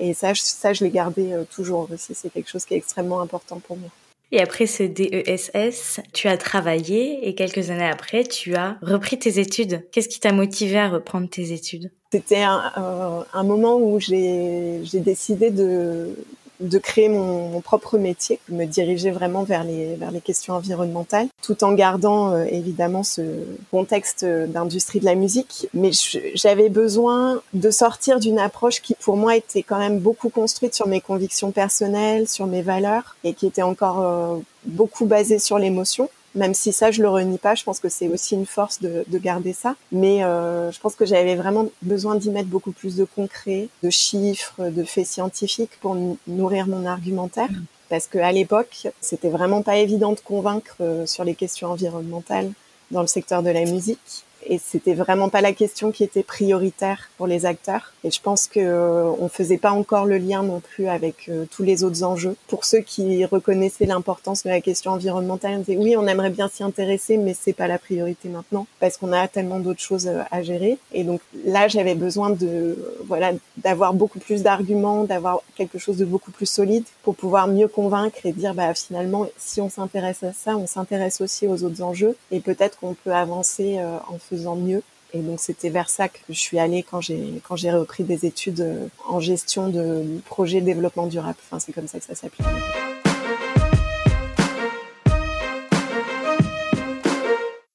Et 0.00 0.14
ça, 0.14 0.34
ça, 0.34 0.72
je 0.72 0.82
l'ai 0.82 0.90
gardé 0.90 1.36
toujours 1.54 1.86
aussi. 1.92 2.12
C'est 2.16 2.30
quelque 2.30 2.50
chose 2.50 2.64
qui 2.64 2.74
est 2.74 2.78
extrêmement 2.78 3.20
important 3.20 3.60
pour 3.60 3.76
moi. 3.76 3.90
Et 4.34 4.40
après 4.40 4.66
ce 4.66 4.82
DESS, 4.82 6.00
tu 6.14 6.26
as 6.26 6.38
travaillé 6.38 7.28
et 7.28 7.34
quelques 7.34 7.70
années 7.70 7.88
après, 7.88 8.24
tu 8.24 8.54
as 8.54 8.78
repris 8.80 9.18
tes 9.18 9.38
études. 9.38 9.86
Qu'est-ce 9.92 10.08
qui 10.08 10.20
t'a 10.20 10.32
motivé 10.32 10.78
à 10.78 10.88
reprendre 10.88 11.28
tes 11.28 11.52
études? 11.52 11.92
C'était 12.10 12.42
un, 12.42 12.72
euh, 12.78 13.22
un, 13.34 13.42
moment 13.42 13.76
où 13.76 14.00
j'ai 14.00 14.80
décidé 14.94 15.50
de, 15.50 16.16
de 16.62 16.78
créer 16.78 17.08
mon, 17.08 17.60
propre 17.60 17.98
métier, 17.98 18.38
me 18.48 18.64
diriger 18.64 19.10
vraiment 19.10 19.42
vers 19.42 19.64
les, 19.64 19.94
vers 19.96 20.10
les 20.10 20.20
questions 20.20 20.54
environnementales, 20.54 21.28
tout 21.42 21.64
en 21.64 21.72
gardant 21.72 22.32
euh, 22.32 22.44
évidemment 22.44 23.02
ce 23.02 23.22
contexte 23.70 24.24
d'industrie 24.24 25.00
de 25.00 25.04
la 25.04 25.14
musique. 25.14 25.68
Mais 25.74 25.90
j'avais 26.34 26.68
besoin 26.68 27.40
de 27.52 27.70
sortir 27.70 28.20
d'une 28.20 28.38
approche 28.38 28.80
qui 28.80 28.94
pour 28.94 29.16
moi 29.16 29.36
était 29.36 29.62
quand 29.62 29.78
même 29.78 29.98
beaucoup 29.98 30.28
construite 30.28 30.74
sur 30.74 30.86
mes 30.86 31.00
convictions 31.00 31.50
personnelles, 31.50 32.28
sur 32.28 32.46
mes 32.46 32.62
valeurs, 32.62 33.16
et 33.24 33.34
qui 33.34 33.46
était 33.46 33.62
encore 33.62 34.00
euh, 34.00 34.36
beaucoup 34.64 35.06
basée 35.06 35.38
sur 35.38 35.58
l'émotion. 35.58 36.08
Même 36.34 36.54
si 36.54 36.72
ça, 36.72 36.90
je 36.90 37.02
le 37.02 37.08
renie 37.08 37.38
pas, 37.38 37.54
je 37.54 37.64
pense 37.64 37.78
que 37.78 37.88
c'est 37.88 38.08
aussi 38.08 38.34
une 38.34 38.46
force 38.46 38.80
de, 38.80 39.04
de 39.06 39.18
garder 39.18 39.52
ça. 39.52 39.74
Mais 39.90 40.24
euh, 40.24 40.72
je 40.72 40.80
pense 40.80 40.94
que 40.94 41.04
j'avais 41.04 41.36
vraiment 41.36 41.68
besoin 41.82 42.14
d'y 42.14 42.30
mettre 42.30 42.48
beaucoup 42.48 42.72
plus 42.72 42.96
de 42.96 43.04
concret, 43.04 43.68
de 43.82 43.90
chiffres, 43.90 44.70
de 44.70 44.82
faits 44.84 45.06
scientifiques 45.06 45.78
pour 45.80 45.96
nourrir 46.26 46.66
mon 46.66 46.86
argumentaire. 46.86 47.50
Parce 47.90 48.06
qu'à 48.06 48.32
l'époque, 48.32 48.88
c'était 49.02 49.28
vraiment 49.28 49.60
pas 49.62 49.76
évident 49.76 50.12
de 50.12 50.20
convaincre 50.20 50.76
euh, 50.80 51.04
sur 51.04 51.24
les 51.24 51.34
questions 51.34 51.70
environnementales 51.70 52.50
dans 52.90 53.02
le 53.02 53.06
secteur 53.06 53.42
de 53.42 53.50
la 53.50 53.64
musique 53.64 54.24
et 54.46 54.58
c'était 54.58 54.94
vraiment 54.94 55.28
pas 55.28 55.40
la 55.40 55.52
question 55.52 55.90
qui 55.90 56.04
était 56.04 56.22
prioritaire 56.22 57.10
pour 57.16 57.26
les 57.26 57.46
acteurs. 57.46 57.92
Et 58.04 58.10
je 58.10 58.20
pense 58.20 58.46
que 58.48 58.60
euh, 58.60 59.10
on 59.20 59.28
faisait 59.28 59.58
pas 59.58 59.70
encore 59.70 60.06
le 60.06 60.18
lien 60.18 60.42
non 60.42 60.60
plus 60.60 60.88
avec 60.88 61.28
euh, 61.28 61.44
tous 61.50 61.62
les 61.62 61.84
autres 61.84 62.02
enjeux. 62.02 62.36
Pour 62.48 62.64
ceux 62.64 62.80
qui 62.80 63.24
reconnaissaient 63.24 63.86
l'importance 63.86 64.42
de 64.42 64.48
la 64.48 64.60
question 64.60 64.92
environnementale, 64.92 65.54
on 65.54 65.58
disait 65.58 65.76
oui, 65.76 65.96
on 65.96 66.06
aimerait 66.06 66.30
bien 66.30 66.48
s'y 66.48 66.62
intéresser, 66.62 67.16
mais 67.16 67.34
c'est 67.34 67.52
pas 67.52 67.68
la 67.68 67.78
priorité 67.78 68.28
maintenant 68.28 68.66
parce 68.80 68.96
qu'on 68.96 69.12
a 69.12 69.28
tellement 69.28 69.60
d'autres 69.60 69.80
choses 69.80 70.08
euh, 70.08 70.22
à 70.30 70.42
gérer. 70.42 70.78
Et 70.92 71.04
donc 71.04 71.20
là, 71.44 71.68
j'avais 71.68 71.94
besoin 71.94 72.30
de 72.30 72.76
voilà 73.06 73.32
d'avoir 73.58 73.94
beaucoup 73.94 74.18
plus 74.18 74.42
d'arguments, 74.42 75.04
d'avoir 75.04 75.40
quelque 75.54 75.78
chose 75.78 75.96
de 75.96 76.04
beaucoup 76.04 76.32
plus 76.32 76.46
solide 76.46 76.84
pour 77.02 77.14
pouvoir 77.14 77.46
mieux 77.46 77.68
convaincre 77.68 78.18
et 78.24 78.32
dire 78.32 78.54
bah 78.54 78.74
finalement 78.74 79.26
si 79.38 79.60
on 79.60 79.70
s'intéresse 79.70 80.22
à 80.22 80.32
ça, 80.32 80.56
on 80.56 80.66
s'intéresse 80.66 81.20
aussi 81.20 81.46
aux 81.46 81.62
autres 81.62 81.82
enjeux 81.82 82.16
et 82.30 82.40
peut-être 82.40 82.78
qu'on 82.78 82.94
peut 82.94 83.12
avancer 83.12 83.78
en 84.08 84.18
faisant 84.18 84.41
mieux. 84.56 84.82
Et 85.14 85.18
donc 85.18 85.40
c'était 85.40 85.68
vers 85.68 85.90
ça 85.90 86.08
que 86.08 86.18
je 86.28 86.38
suis 86.38 86.58
allée 86.58 86.82
quand 86.82 87.00
j'ai 87.00 87.40
quand 87.46 87.56
j'ai 87.56 87.70
repris 87.70 88.02
des 88.02 88.24
études 88.24 88.60
euh, 88.60 88.86
en 89.06 89.20
gestion 89.20 89.68
de 89.68 90.04
projet 90.24 90.60
développement 90.60 91.06
durable. 91.06 91.36
Enfin 91.44 91.58
c'est 91.58 91.72
comme 91.72 91.86
ça 91.86 91.98
que 91.98 92.06
ça 92.06 92.14
s'appelle. 92.14 92.46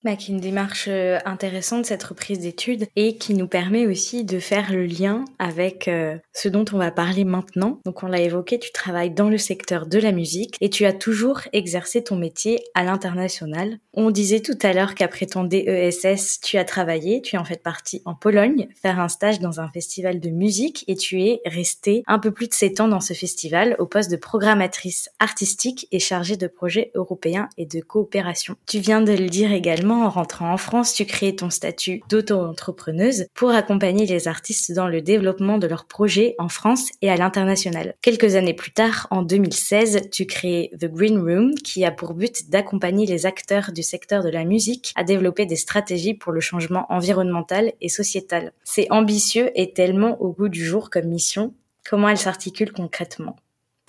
Bah, 0.08 0.16
qui 0.16 0.32
est 0.32 0.36
une 0.36 0.40
démarche 0.40 0.86
euh, 0.88 1.20
intéressante 1.26 1.86
cette 1.86 2.04
reprise 2.04 2.40
d'études 2.40 2.86
et 2.96 3.18
qui 3.18 3.34
nous 3.34 3.50
permet 3.50 3.88
aussi 3.88 4.24
de 4.24 4.40
faire 4.40 4.72
le 4.72 4.86
lien 4.86 5.26
avec 5.38 5.90
euh, 5.90 6.16
ce 6.32 6.48
dont 6.48 6.64
on 6.72 6.78
va 6.78 6.92
parler 6.92 7.26
maintenant. 7.26 7.82
Donc 7.84 8.04
on 8.04 8.08
l'a 8.08 8.22
évoqué, 8.22 8.58
tu 8.58 8.72
travailles 8.72 9.12
dans 9.12 9.28
le 9.28 9.38
secteur 9.38 9.86
de 9.86 10.00
la 10.00 10.14
musique 10.14 10.56
et 10.62 10.70
tu 10.70 10.86
as 10.86 10.94
toujours 10.94 11.42
exercé 11.52 12.06
ton 12.06 12.16
métier 12.16 12.64
à 12.74 12.86
l'international. 12.86 13.80
On 13.94 14.10
disait 14.10 14.40
tout 14.40 14.58
à 14.62 14.72
l'heure 14.72 14.96
qu'après 14.96 15.26
ton 15.26 15.44
DESS, 15.44 16.40
tu 16.42 16.58
as 16.58 16.64
travaillé, 16.64 17.22
tu 17.22 17.36
es 17.36 17.40
en 17.40 17.44
fait 17.44 17.62
partie 17.62 18.02
en 18.06 18.16
Pologne 18.16 18.70
faire 18.82 19.02
un 19.02 19.10
stage 19.10 19.42
dans 19.42 19.60
un 19.60 19.68
festival 19.68 20.22
de 20.22 20.30
musique 20.30 20.86
et 20.88 20.96
tu 20.96 21.22
es 21.22 21.42
restée 21.46 22.04
un 22.08 22.20
peu 22.20 22.32
plus 22.32 22.48
de 22.48 22.54
7 22.54 22.80
ans 22.80 22.88
dans 22.88 23.02
ce 23.02 23.12
festival 23.12 23.76
au 23.78 23.86
poste 23.86 24.10
de 24.10 24.16
programmatrice 24.16 25.10
artistique 25.20 25.86
et 25.92 26.00
chargée 26.00 26.38
de 26.38 26.48
projets 26.48 26.92
européens 26.96 27.50
et 27.58 27.66
de 27.66 27.82
coopération. 27.82 28.56
Tu 28.68 28.80
viens 28.80 29.02
de 29.02 29.12
le 29.12 29.28
dire 29.28 29.52
également 29.52 29.97
en 30.06 30.10
rentrant 30.10 30.52
en 30.52 30.58
France, 30.58 30.94
tu 30.94 31.06
crées 31.06 31.36
ton 31.36 31.50
statut 31.50 32.02
d'auto-entrepreneuse 32.10 33.28
pour 33.34 33.52
accompagner 33.52 34.06
les 34.06 34.28
artistes 34.28 34.72
dans 34.72 34.88
le 34.88 35.02
développement 35.02 35.58
de 35.58 35.68
leurs 35.68 35.86
projets 35.86 36.36
en 36.40 36.50
France 36.50 36.90
et 37.02 37.10
à 37.10 37.16
l'international. 37.16 37.96
Quelques 38.02 38.36
années 38.36 38.54
plus 38.54 38.72
tard, 38.72 39.08
en 39.12 39.22
2016, 39.22 40.10
tu 40.12 40.26
crées 40.26 40.72
The 40.80 40.86
Green 40.86 41.20
Room 41.20 41.56
qui 41.56 41.86
a 41.86 41.92
pour 41.92 42.14
but 42.14 42.50
d'accompagner 42.50 43.06
les 43.06 43.26
acteurs 43.26 43.72
du 43.72 43.84
secteur 43.84 44.24
de 44.24 44.30
la 44.30 44.46
musique 44.46 44.94
à 44.96 45.04
développer 45.04 45.46
des 45.46 45.56
stratégies 45.56 46.14
pour 46.14 46.32
le 46.32 46.40
changement 46.40 46.86
environnemental 46.90 47.74
et 47.82 47.90
sociétal. 47.90 48.52
C'est 48.64 48.92
ambitieux 48.92 49.52
et 49.56 49.74
tellement 49.74 50.22
au 50.22 50.32
goût 50.32 50.50
du 50.50 50.64
jour 50.64 50.90
comme 50.90 51.06
mission. 51.06 51.54
Comment 51.90 52.10
elle 52.10 52.18
s'articule 52.18 52.72
concrètement? 52.72 53.36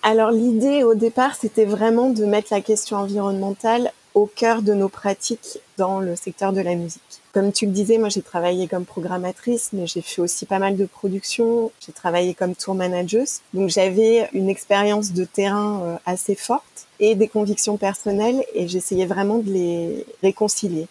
Alors 0.03 0.31
l'idée 0.31 0.85
au 0.85 0.95
départ, 0.95 1.35
c'était 1.35 1.65
vraiment 1.65 2.11
de 2.11 2.25
mettre 2.25 2.53
la 2.53 2.61
question 2.61 2.99
environnementale 2.99 3.91
au 4.15 4.27
cœur 4.27 4.62
de 4.62 4.73
nos 4.73 4.88
pratiques 4.88 5.59
dans 5.79 6.01
le 6.01 6.17
secteur 6.17 6.53
de 6.53 6.61
la 6.61 6.75
musique. 6.75 7.01
Comme 7.33 7.53
tu 7.53 7.65
le 7.65 7.73
disais, 7.73 7.97
moi 7.97 8.11
j'ai 8.11 8.21
travaillé 8.21 8.69
comme 8.69 8.85
programmatrice, 8.85 9.71
mais 9.73 9.87
j'ai 9.87 10.03
fait 10.03 10.21
aussi 10.21 10.45
pas 10.45 10.59
mal 10.59 10.77
de 10.77 10.85
production. 10.85 11.71
J'ai 11.81 11.93
travaillé 11.93 12.35
comme 12.35 12.55
tour 12.55 12.75
manager, 12.75 13.25
donc 13.55 13.71
j'avais 13.71 14.29
une 14.35 14.51
expérience 14.51 15.13
de 15.13 15.25
terrain 15.25 15.81
euh, 15.83 15.97
assez 16.05 16.35
forte 16.35 16.87
et 17.01 17.15
des 17.15 17.29
convictions 17.29 17.77
personnelles, 17.77 18.45
et 18.55 18.69
j'essayais 18.69 19.07
vraiment 19.07 19.39
de 19.39 19.51
les 19.51 20.07
réconcilier. 20.23 20.89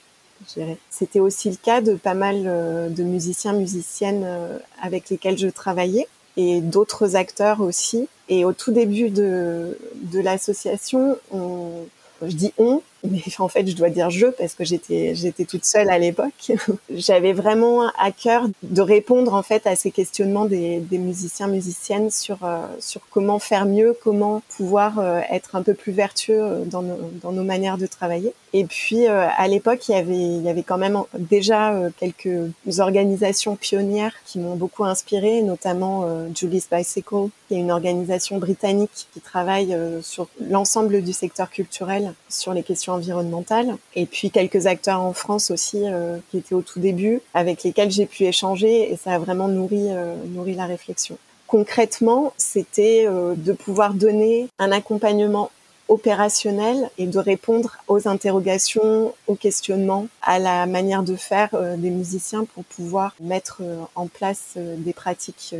C'était 0.90 1.20
aussi 1.20 1.50
le 1.50 1.56
cas 1.56 1.82
de 1.82 1.96
pas 1.96 2.14
mal 2.14 2.44
euh, 2.46 2.90
de 2.90 3.04
musiciens, 3.04 3.54
musiciennes 3.54 4.24
euh, 4.26 4.60
avec 4.82 5.10
lesquels 5.10 5.38
je 5.38 5.48
travaillais 5.48 6.08
et 6.38 6.62
d'autres 6.62 7.16
acteurs 7.16 7.62
aussi. 7.62 8.08
Et 8.30 8.46
au 8.46 8.54
tout 8.54 8.72
début 8.72 9.10
de, 9.10 9.78
de 9.96 10.20
l'association, 10.20 11.18
on, 11.32 11.86
je 12.22 12.36
dis 12.36 12.54
on, 12.58 12.82
mais 13.12 13.22
en 13.40 13.48
fait 13.48 13.68
je 13.68 13.76
dois 13.76 13.90
dire 13.90 14.10
je 14.10 14.28
parce 14.28 14.54
que 14.54 14.64
j'étais 14.64 15.16
j'étais 15.16 15.46
toute 15.46 15.66
seule 15.66 15.90
à 15.90 15.98
l'époque. 15.98 16.52
J'avais 16.94 17.34
vraiment 17.34 17.88
à 17.98 18.12
cœur 18.12 18.48
de 18.64 18.82
répondre 18.82 19.34
en 19.34 19.44
fait 19.44 19.68
à 19.68 19.76
ces 19.76 19.92
questionnements 19.92 20.46
des, 20.46 20.80
des 20.80 20.98
musiciens 20.98 21.48
musiciennes 21.48 22.10
sur 22.12 22.44
euh, 22.44 22.66
sur 22.80 23.02
comment 23.10 23.40
faire 23.40 23.66
mieux, 23.66 23.96
comment 24.04 24.42
pouvoir 24.50 25.00
euh, 25.00 25.20
être 25.30 25.56
un 25.56 25.64
peu 25.64 25.74
plus 25.74 25.92
vertueux 25.92 26.42
euh, 26.42 26.66
dans 26.66 26.82
nos, 26.82 26.98
dans 27.22 27.32
nos 27.32 27.44
manières 27.44 27.78
de 27.78 27.88
travailler. 27.88 28.34
Et 28.54 28.64
puis 28.64 29.06
à 29.08 29.48
l'époque 29.48 29.88
il 29.90 29.92
y 29.92 29.96
avait 29.96 30.18
il 30.18 30.42
y 30.42 30.50
avait 30.50 30.64
quand 30.64 30.78
même 30.78 30.98
déjà 31.14 31.76
quelques 32.00 32.80
organisations 32.80 33.56
pionnières 33.56 34.14
qui 34.26 34.40
m'ont 34.40 34.56
beaucoup 34.56 34.86
inspirée, 34.86 35.42
notamment 35.42 36.08
Julie's 36.34 36.68
Bicycle, 36.72 37.28
qui 37.48 37.56
est 37.56 37.60
une 37.60 37.72
organisation 37.72 38.38
britannique 38.38 39.08
qui 39.14 39.20
travaille 39.20 39.78
sur 40.02 40.30
l'ensemble 40.40 41.04
du 41.04 41.12
secteur 41.12 41.50
culturel 41.50 42.14
sur 42.30 42.54
les 42.54 42.64
questions 42.64 42.94
environnementale. 42.98 43.78
Et 43.96 44.06
puis 44.06 44.32
quelques 44.32 44.68
acteurs 44.68 45.02
en 45.02 45.14
France 45.14 45.52
aussi 45.52 45.82
euh, 45.86 46.18
qui 46.30 46.38
étaient 46.38 46.56
au 46.56 46.62
tout 46.62 46.80
début, 46.80 47.22
avec 47.34 47.64
lesquels 47.64 47.92
j'ai 47.92 48.06
pu 48.06 48.24
échanger 48.24 48.92
et 48.92 48.98
ça 48.98 49.14
a 49.14 49.20
vraiment 49.20 49.48
nourri, 49.48 49.88
euh, 49.90 50.16
nourri 50.26 50.54
la 50.54 50.66
réflexion. 50.66 51.18
Concrètement, 51.48 52.34
c'était 52.38 53.06
euh, 53.08 53.36
de 53.36 53.54
pouvoir 53.54 53.94
donner 53.94 54.48
un 54.60 54.72
accompagnement 54.72 55.52
opérationnel 55.88 56.90
et 56.98 57.06
de 57.08 57.18
répondre 57.18 57.78
aux 57.88 58.10
interrogations, 58.10 59.14
aux 59.28 59.36
questionnements, 59.36 60.08
à 60.22 60.38
la 60.38 60.66
manière 60.66 61.02
de 61.02 61.16
faire 61.16 61.50
des 61.78 61.90
musiciens 61.92 62.44
pour 62.44 62.66
pouvoir 62.66 63.16
mettre 63.22 63.62
en 63.96 64.08
place 64.08 64.58
des 64.58 64.92
pratiques 64.92 65.56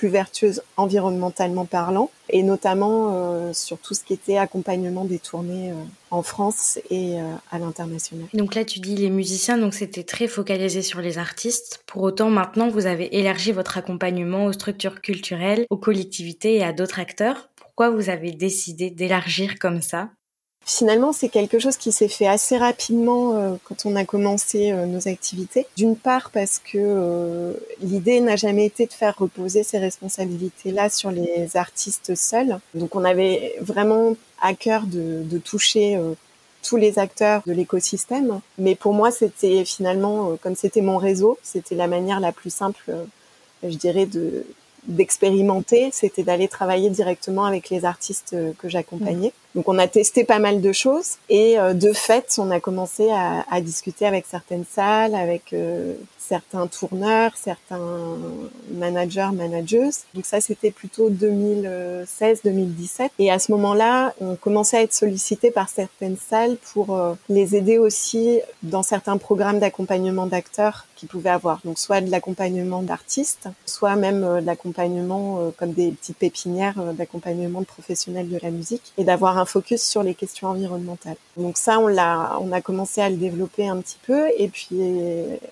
plus 0.00 0.08
vertueuse 0.08 0.62
environnementalement 0.78 1.66
parlant, 1.66 2.10
et 2.30 2.42
notamment 2.42 3.10
euh, 3.12 3.52
sur 3.52 3.76
tout 3.76 3.92
ce 3.92 4.02
qui 4.02 4.14
était 4.14 4.38
accompagnement 4.38 5.04
des 5.04 5.18
tournées 5.18 5.72
euh, 5.72 5.74
en 6.10 6.22
France 6.22 6.78
et 6.88 7.20
euh, 7.20 7.24
à 7.50 7.58
l'international. 7.58 8.24
Donc 8.32 8.54
là, 8.54 8.64
tu 8.64 8.80
dis 8.80 8.96
les 8.96 9.10
musiciens, 9.10 9.58
donc 9.58 9.74
c'était 9.74 10.02
très 10.02 10.26
focalisé 10.26 10.80
sur 10.80 11.02
les 11.02 11.18
artistes. 11.18 11.82
Pour 11.84 12.02
autant, 12.02 12.30
maintenant, 12.30 12.70
vous 12.70 12.86
avez 12.86 13.14
élargi 13.18 13.52
votre 13.52 13.76
accompagnement 13.76 14.46
aux 14.46 14.54
structures 14.54 15.02
culturelles, 15.02 15.66
aux 15.68 15.76
collectivités 15.76 16.54
et 16.54 16.64
à 16.64 16.72
d'autres 16.72 16.98
acteurs. 16.98 17.50
Pourquoi 17.56 17.90
vous 17.90 18.08
avez 18.08 18.32
décidé 18.32 18.88
d'élargir 18.88 19.58
comme 19.58 19.82
ça? 19.82 20.08
Finalement, 20.66 21.12
c'est 21.12 21.28
quelque 21.28 21.58
chose 21.58 21.76
qui 21.76 21.90
s'est 21.90 22.08
fait 22.08 22.26
assez 22.26 22.56
rapidement 22.56 23.34
euh, 23.34 23.54
quand 23.64 23.86
on 23.86 23.96
a 23.96 24.04
commencé 24.04 24.70
euh, 24.70 24.86
nos 24.86 25.08
activités. 25.08 25.66
D'une 25.76 25.96
part 25.96 26.30
parce 26.30 26.58
que 26.58 26.78
euh, 26.78 27.54
l'idée 27.80 28.20
n'a 28.20 28.36
jamais 28.36 28.66
été 28.66 28.86
de 28.86 28.92
faire 28.92 29.16
reposer 29.18 29.62
ces 29.62 29.78
responsabilités-là 29.78 30.90
sur 30.90 31.10
les 31.10 31.56
artistes 31.56 32.14
seuls. 32.14 32.60
Donc 32.74 32.94
on 32.94 33.04
avait 33.04 33.54
vraiment 33.60 34.14
à 34.40 34.54
cœur 34.54 34.84
de, 34.86 35.22
de 35.24 35.38
toucher 35.38 36.00
tous 36.62 36.76
les 36.76 36.98
acteurs 36.98 37.42
de 37.46 37.52
l'écosystème. 37.52 38.40
Mais 38.56 38.74
pour 38.74 38.94
moi, 38.94 39.10
c'était 39.10 39.64
finalement, 39.64 40.36
comme 40.40 40.54
c'était 40.54 40.82
mon 40.82 40.96
réseau, 40.96 41.38
c'était 41.42 41.74
la 41.74 41.88
manière 41.88 42.20
la 42.20 42.32
plus 42.32 42.50
simple, 42.50 42.90
je 43.62 43.76
dirais, 43.76 44.06
de 44.06 44.46
d'expérimenter, 44.86 45.90
c'était 45.92 46.22
d'aller 46.22 46.48
travailler 46.48 46.88
directement 46.88 47.44
avec 47.44 47.68
les 47.68 47.84
artistes 47.84 48.34
que 48.58 48.68
j'accompagnais. 48.70 49.34
Donc 49.54 49.68
on 49.68 49.78
a 49.78 49.88
testé 49.88 50.24
pas 50.24 50.38
mal 50.38 50.60
de 50.60 50.72
choses 50.72 51.16
et 51.28 51.58
euh, 51.58 51.74
de 51.74 51.92
fait 51.92 52.36
on 52.38 52.50
a 52.52 52.60
commencé 52.60 53.10
à, 53.10 53.44
à 53.50 53.60
discuter 53.60 54.06
avec 54.06 54.26
certaines 54.26 54.64
salles, 54.64 55.16
avec 55.16 55.52
euh, 55.52 55.94
certains 56.18 56.68
tourneurs, 56.68 57.32
certains 57.34 58.16
managers, 58.72 59.30
managers. 59.32 59.90
Donc 60.14 60.24
ça 60.24 60.40
c'était 60.40 60.70
plutôt 60.70 61.10
2016-2017 61.10 63.08
et 63.18 63.32
à 63.32 63.40
ce 63.40 63.50
moment-là 63.50 64.14
on 64.20 64.36
commençait 64.36 64.76
à 64.76 64.82
être 64.82 64.94
sollicité 64.94 65.50
par 65.50 65.68
certaines 65.68 66.16
salles 66.16 66.56
pour 66.72 66.94
euh, 66.94 67.14
les 67.28 67.56
aider 67.56 67.78
aussi 67.78 68.38
dans 68.62 68.84
certains 68.84 69.16
programmes 69.16 69.58
d'accompagnement 69.58 70.26
d'acteurs 70.26 70.86
qu'ils 70.94 71.08
pouvaient 71.08 71.30
avoir. 71.30 71.58
Donc 71.64 71.80
soit 71.80 72.00
de 72.00 72.10
l'accompagnement 72.10 72.82
d'artistes, 72.82 73.48
soit 73.66 73.96
même 73.96 74.20
de 74.20 74.46
l'accompagnement 74.46 75.50
comme 75.56 75.72
des 75.72 75.90
petites 75.90 76.18
pépinières 76.18 76.92
d'accompagnement 76.92 77.60
de 77.60 77.66
professionnels 77.66 78.28
de 78.28 78.38
la 78.40 78.50
musique 78.50 78.92
et 78.98 79.04
d'avoir 79.04 79.39
un 79.40 79.44
focus 79.44 79.82
sur 79.82 80.02
les 80.02 80.14
questions 80.14 80.48
environnementales. 80.48 81.16
Donc 81.36 81.56
ça, 81.56 81.78
on 81.78 81.86
l'a, 81.86 82.38
on 82.40 82.52
a 82.52 82.60
commencé 82.60 83.00
à 83.00 83.08
le 83.08 83.16
développer 83.16 83.68
un 83.68 83.80
petit 83.80 83.98
peu, 84.02 84.28
et 84.36 84.48
puis 84.48 84.76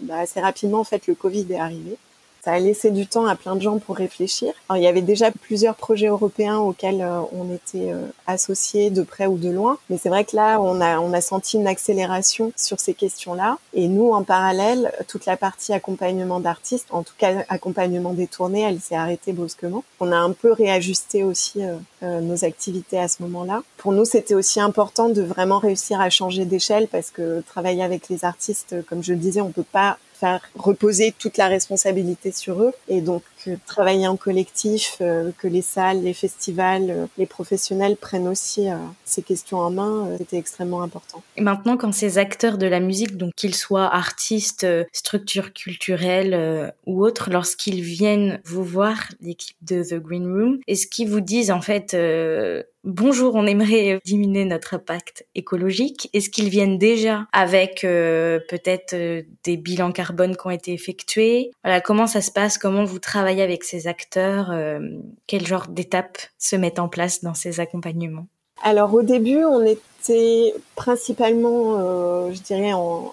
bah, 0.01 0.19
assez 0.19 0.41
rapidement, 0.41 0.81
en 0.81 0.85
fait, 0.85 1.07
le 1.07 1.15
Covid 1.15 1.47
est 1.51 1.59
arrivé. 1.59 1.97
Ça 2.45 2.53
a 2.53 2.59
laissé 2.59 2.91
du 2.91 3.07
temps 3.07 3.27
à 3.27 3.35
plein 3.35 3.57
de 3.57 3.63
gens 3.63 3.79
pour 3.79 3.97
réfléchir. 3.97 4.53
Alors, 4.69 4.81
il 4.81 4.85
y 4.85 4.89
avait 4.89 5.03
déjà 5.03 5.31
plusieurs 5.31 5.75
projets 5.75 6.07
européens 6.07 6.59
auxquels 6.59 7.03
euh, 7.03 7.21
on 7.33 7.53
était 7.53 7.93
euh, 7.93 8.07
associés 8.27 8.91
de 8.91 9.03
près 9.03 9.27
ou 9.27 9.39
de 9.39 9.51
loin, 9.51 9.79
mais 9.91 9.99
c'est 9.99 10.09
vrai 10.09 10.25
que 10.25 10.37
là, 10.37 10.61
on 10.61 10.81
a, 10.81 10.99
on 11.01 11.13
a 11.13 11.21
senti 11.21 11.57
une 11.57 11.67
accélération 11.67 12.53
sur 12.57 12.81
ces 12.81 12.95
questions-là. 12.95 13.59
Et 13.75 13.89
nous, 13.89 14.11
en 14.11 14.23
parallèle, 14.23 14.93
toute 15.09 15.27
la 15.27 15.37
partie 15.37 15.73
accompagnement 15.73 16.41
d'artistes, 16.41 16.89
en 16.91 17.03
tout 17.03 17.15
cas 17.19 17.45
accompagnement 17.49 18.13
des 18.13 18.27
tournées, 18.27 18.63
elle 18.63 18.81
s'est 18.81 18.97
arrêtée 18.97 19.33
brusquement. 19.33 19.85
On 20.01 20.13
a 20.13 20.17
un 20.17 20.33
peu 20.33 20.53
réajusté 20.53 21.25
aussi 21.25 21.63
euh, 22.03 22.21
nos 22.21 22.45
activités 22.45 22.99
à 22.99 23.09
ce 23.09 23.23
moment-là. 23.23 23.63
Pour 23.77 23.93
nous, 23.93 24.05
c'était 24.05 24.35
aussi 24.35 24.61
important 24.61 25.09
de 25.09 25.23
vraiment 25.23 25.59
réussir 25.59 26.01
à 26.01 26.11
changer 26.11 26.45
d'échelle 26.45 26.89
parce 26.89 27.11
que 27.11 27.41
travailler 27.41 27.83
avec 27.83 28.09
les 28.09 28.25
artistes, 28.25 28.77
comme 28.89 29.03
je 29.03 29.13
le 29.13 29.19
disais, 29.19 29.41
on 29.41 29.51
peut 29.51 29.63
pas 29.63 29.99
faire 30.19 30.41
reposer 30.57 31.15
toute 31.19 31.37
la 31.37 31.49
responsabilité 31.49 32.33
sur 32.33 32.63
eux. 32.63 32.73
Et 32.89 33.01
donc 33.01 33.23
euh, 33.49 33.57
travailler 33.67 34.07
en 34.07 34.17
collectif, 34.17 34.97
euh, 35.01 35.31
que 35.39 35.49
les 35.49 35.63
salles, 35.63 36.03
les 36.03 36.15
festivals, 36.15 36.91
euh, 36.91 37.07
les 37.17 37.27
professionnels 37.27 37.97
prennent 37.97 38.29
aussi 38.29 38.69
ces 39.05 39.23
questions 39.23 39.59
en 39.59 39.71
main, 39.71 40.09
c'était 40.19 40.37
extrêmement 40.37 40.83
important. 40.83 41.23
Et 41.37 41.41
maintenant, 41.41 41.77
quand 41.77 41.93
ces 41.93 42.19
acteurs 42.19 42.59
de 42.59 42.67
la 42.67 42.81
musique, 42.81 43.17
donc 43.17 43.33
qu'ils 43.35 43.55
soient 43.55 43.93
artistes, 43.93 44.67
structures 44.93 45.53
culturelles 45.53 46.73
ou 46.87 47.05
autres, 47.05 47.31
lorsqu'ils 47.31 47.81
viennent 47.81 48.41
vous 48.45 48.65
voir, 48.65 48.97
l'équipe 49.21 49.57
de 49.63 49.83
The 49.83 49.95
Green 49.95 50.27
Room, 50.27 50.59
est-ce 50.67 50.87
qu'ils 50.87 51.09
vous 51.09 51.21
disent 51.21 51.51
en 51.51 51.61
fait 51.61 51.97
bonjour, 52.85 53.35
on 53.35 53.47
aimerait 53.47 54.01
diminuer 54.05 54.45
notre 54.45 54.75
impact 54.75 55.27
écologique. 55.35 56.09
Est-ce 56.13 56.31
qu'ils 56.31 56.49
viennent 56.49 56.79
déjà 56.79 57.27
avec 57.33 57.81
peut-être 57.83 58.95
des 59.45 59.57
bilans 59.57 59.93
carbone 59.93 60.37
qui 60.37 60.47
ont 60.47 60.51
été 60.51 60.73
effectués? 60.73 61.51
Voilà, 61.65 61.81
comment 61.81 62.07
ça 62.07 62.21
se 62.21 62.31
passe? 62.31 62.59
Comment 62.59 62.85
vous 62.85 62.99
travaillez 62.99 63.38
avec 63.41 63.65
ces 63.65 63.87
acteurs 63.87 64.51
euh, 64.51 64.81
Quel 65.27 65.47
genre 65.47 65.69
d'étapes 65.69 66.19
se 66.39 66.57
mettent 66.57 66.79
en 66.79 66.89
place 66.89 67.23
dans 67.23 67.35
ces 67.35 67.61
accompagnements? 67.61 68.27
Alors 68.63 68.93
au 68.95 69.03
début, 69.03 69.45
on 69.45 69.65
était 69.65 70.55
principalement, 70.75 71.77
euh, 71.79 72.33
je 72.33 72.41
dirais, 72.43 72.73
en, 72.73 73.13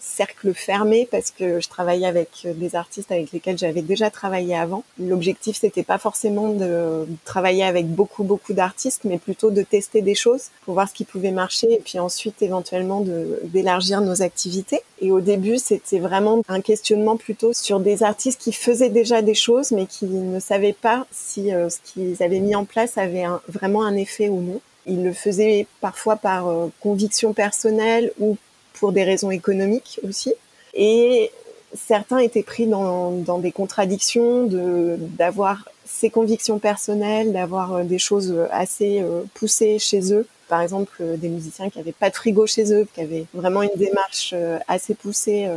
cercle 0.00 0.52
fermé 0.54 1.08
parce 1.10 1.30
que 1.30 1.60
je 1.60 1.68
travaillais 1.68 2.06
avec 2.06 2.46
des 2.46 2.76
artistes 2.76 3.12
avec 3.12 3.32
lesquels 3.32 3.58
j'avais 3.58 3.82
déjà 3.82 4.10
travaillé 4.10 4.56
avant. 4.56 4.84
L'objectif 4.98 5.56
c'était 5.60 5.82
pas 5.82 5.98
forcément 5.98 6.48
de 6.50 7.06
travailler 7.24 7.64
avec 7.64 7.86
beaucoup 7.88 8.24
beaucoup 8.24 8.52
d'artistes 8.52 9.02
mais 9.04 9.18
plutôt 9.18 9.50
de 9.50 9.62
tester 9.62 10.02
des 10.02 10.14
choses 10.14 10.50
pour 10.64 10.74
voir 10.74 10.88
ce 10.88 10.94
qui 10.94 11.04
pouvait 11.04 11.30
marcher 11.30 11.72
et 11.72 11.78
puis 11.78 11.98
ensuite 11.98 12.42
éventuellement 12.42 13.04
d'élargir 13.44 14.00
nos 14.00 14.22
activités. 14.22 14.80
Et 15.00 15.12
au 15.12 15.20
début, 15.20 15.58
c'était 15.58 15.98
vraiment 15.98 16.42
un 16.48 16.60
questionnement 16.60 17.16
plutôt 17.16 17.52
sur 17.52 17.80
des 17.80 18.02
artistes 18.02 18.40
qui 18.40 18.52
faisaient 18.52 18.88
déjà 18.88 19.22
des 19.22 19.34
choses 19.34 19.72
mais 19.72 19.86
qui 19.86 20.06
ne 20.06 20.40
savaient 20.40 20.72
pas 20.72 21.06
si 21.10 21.52
euh, 21.52 21.68
ce 21.68 21.78
qu'ils 21.84 22.22
avaient 22.22 22.40
mis 22.40 22.54
en 22.54 22.64
place 22.64 22.98
avait 22.98 23.24
vraiment 23.48 23.84
un 23.84 23.96
effet 23.96 24.28
ou 24.28 24.40
non. 24.40 24.60
Ils 24.86 25.02
le 25.02 25.12
faisaient 25.12 25.66
parfois 25.80 26.16
par 26.16 26.48
euh, 26.48 26.68
conviction 26.80 27.32
personnelle 27.32 28.12
ou 28.20 28.36
pour 28.78 28.92
des 28.92 29.04
raisons 29.04 29.30
économiques 29.30 30.00
aussi. 30.06 30.34
Et 30.74 31.30
certains 31.74 32.18
étaient 32.18 32.42
pris 32.42 32.66
dans, 32.66 33.10
dans 33.12 33.38
des 33.38 33.52
contradictions 33.52 34.46
de 34.46 34.96
d'avoir 34.98 35.68
ces 35.86 36.10
convictions 36.10 36.58
personnelles, 36.58 37.32
d'avoir 37.32 37.74
euh, 37.74 37.84
des 37.84 37.98
choses 37.98 38.34
assez 38.50 39.00
euh, 39.00 39.22
poussées 39.34 39.78
chez 39.78 40.12
eux. 40.12 40.26
Par 40.48 40.60
exemple, 40.60 40.96
euh, 41.00 41.16
des 41.16 41.28
musiciens 41.28 41.70
qui 41.70 41.78
avaient 41.78 41.92
pas 41.92 42.10
de 42.10 42.16
frigo 42.16 42.46
chez 42.46 42.72
eux, 42.72 42.86
qui 42.92 43.00
avaient 43.00 43.26
vraiment 43.32 43.62
une 43.62 43.76
démarche 43.76 44.34
assez 44.68 44.94
poussée 44.94 45.48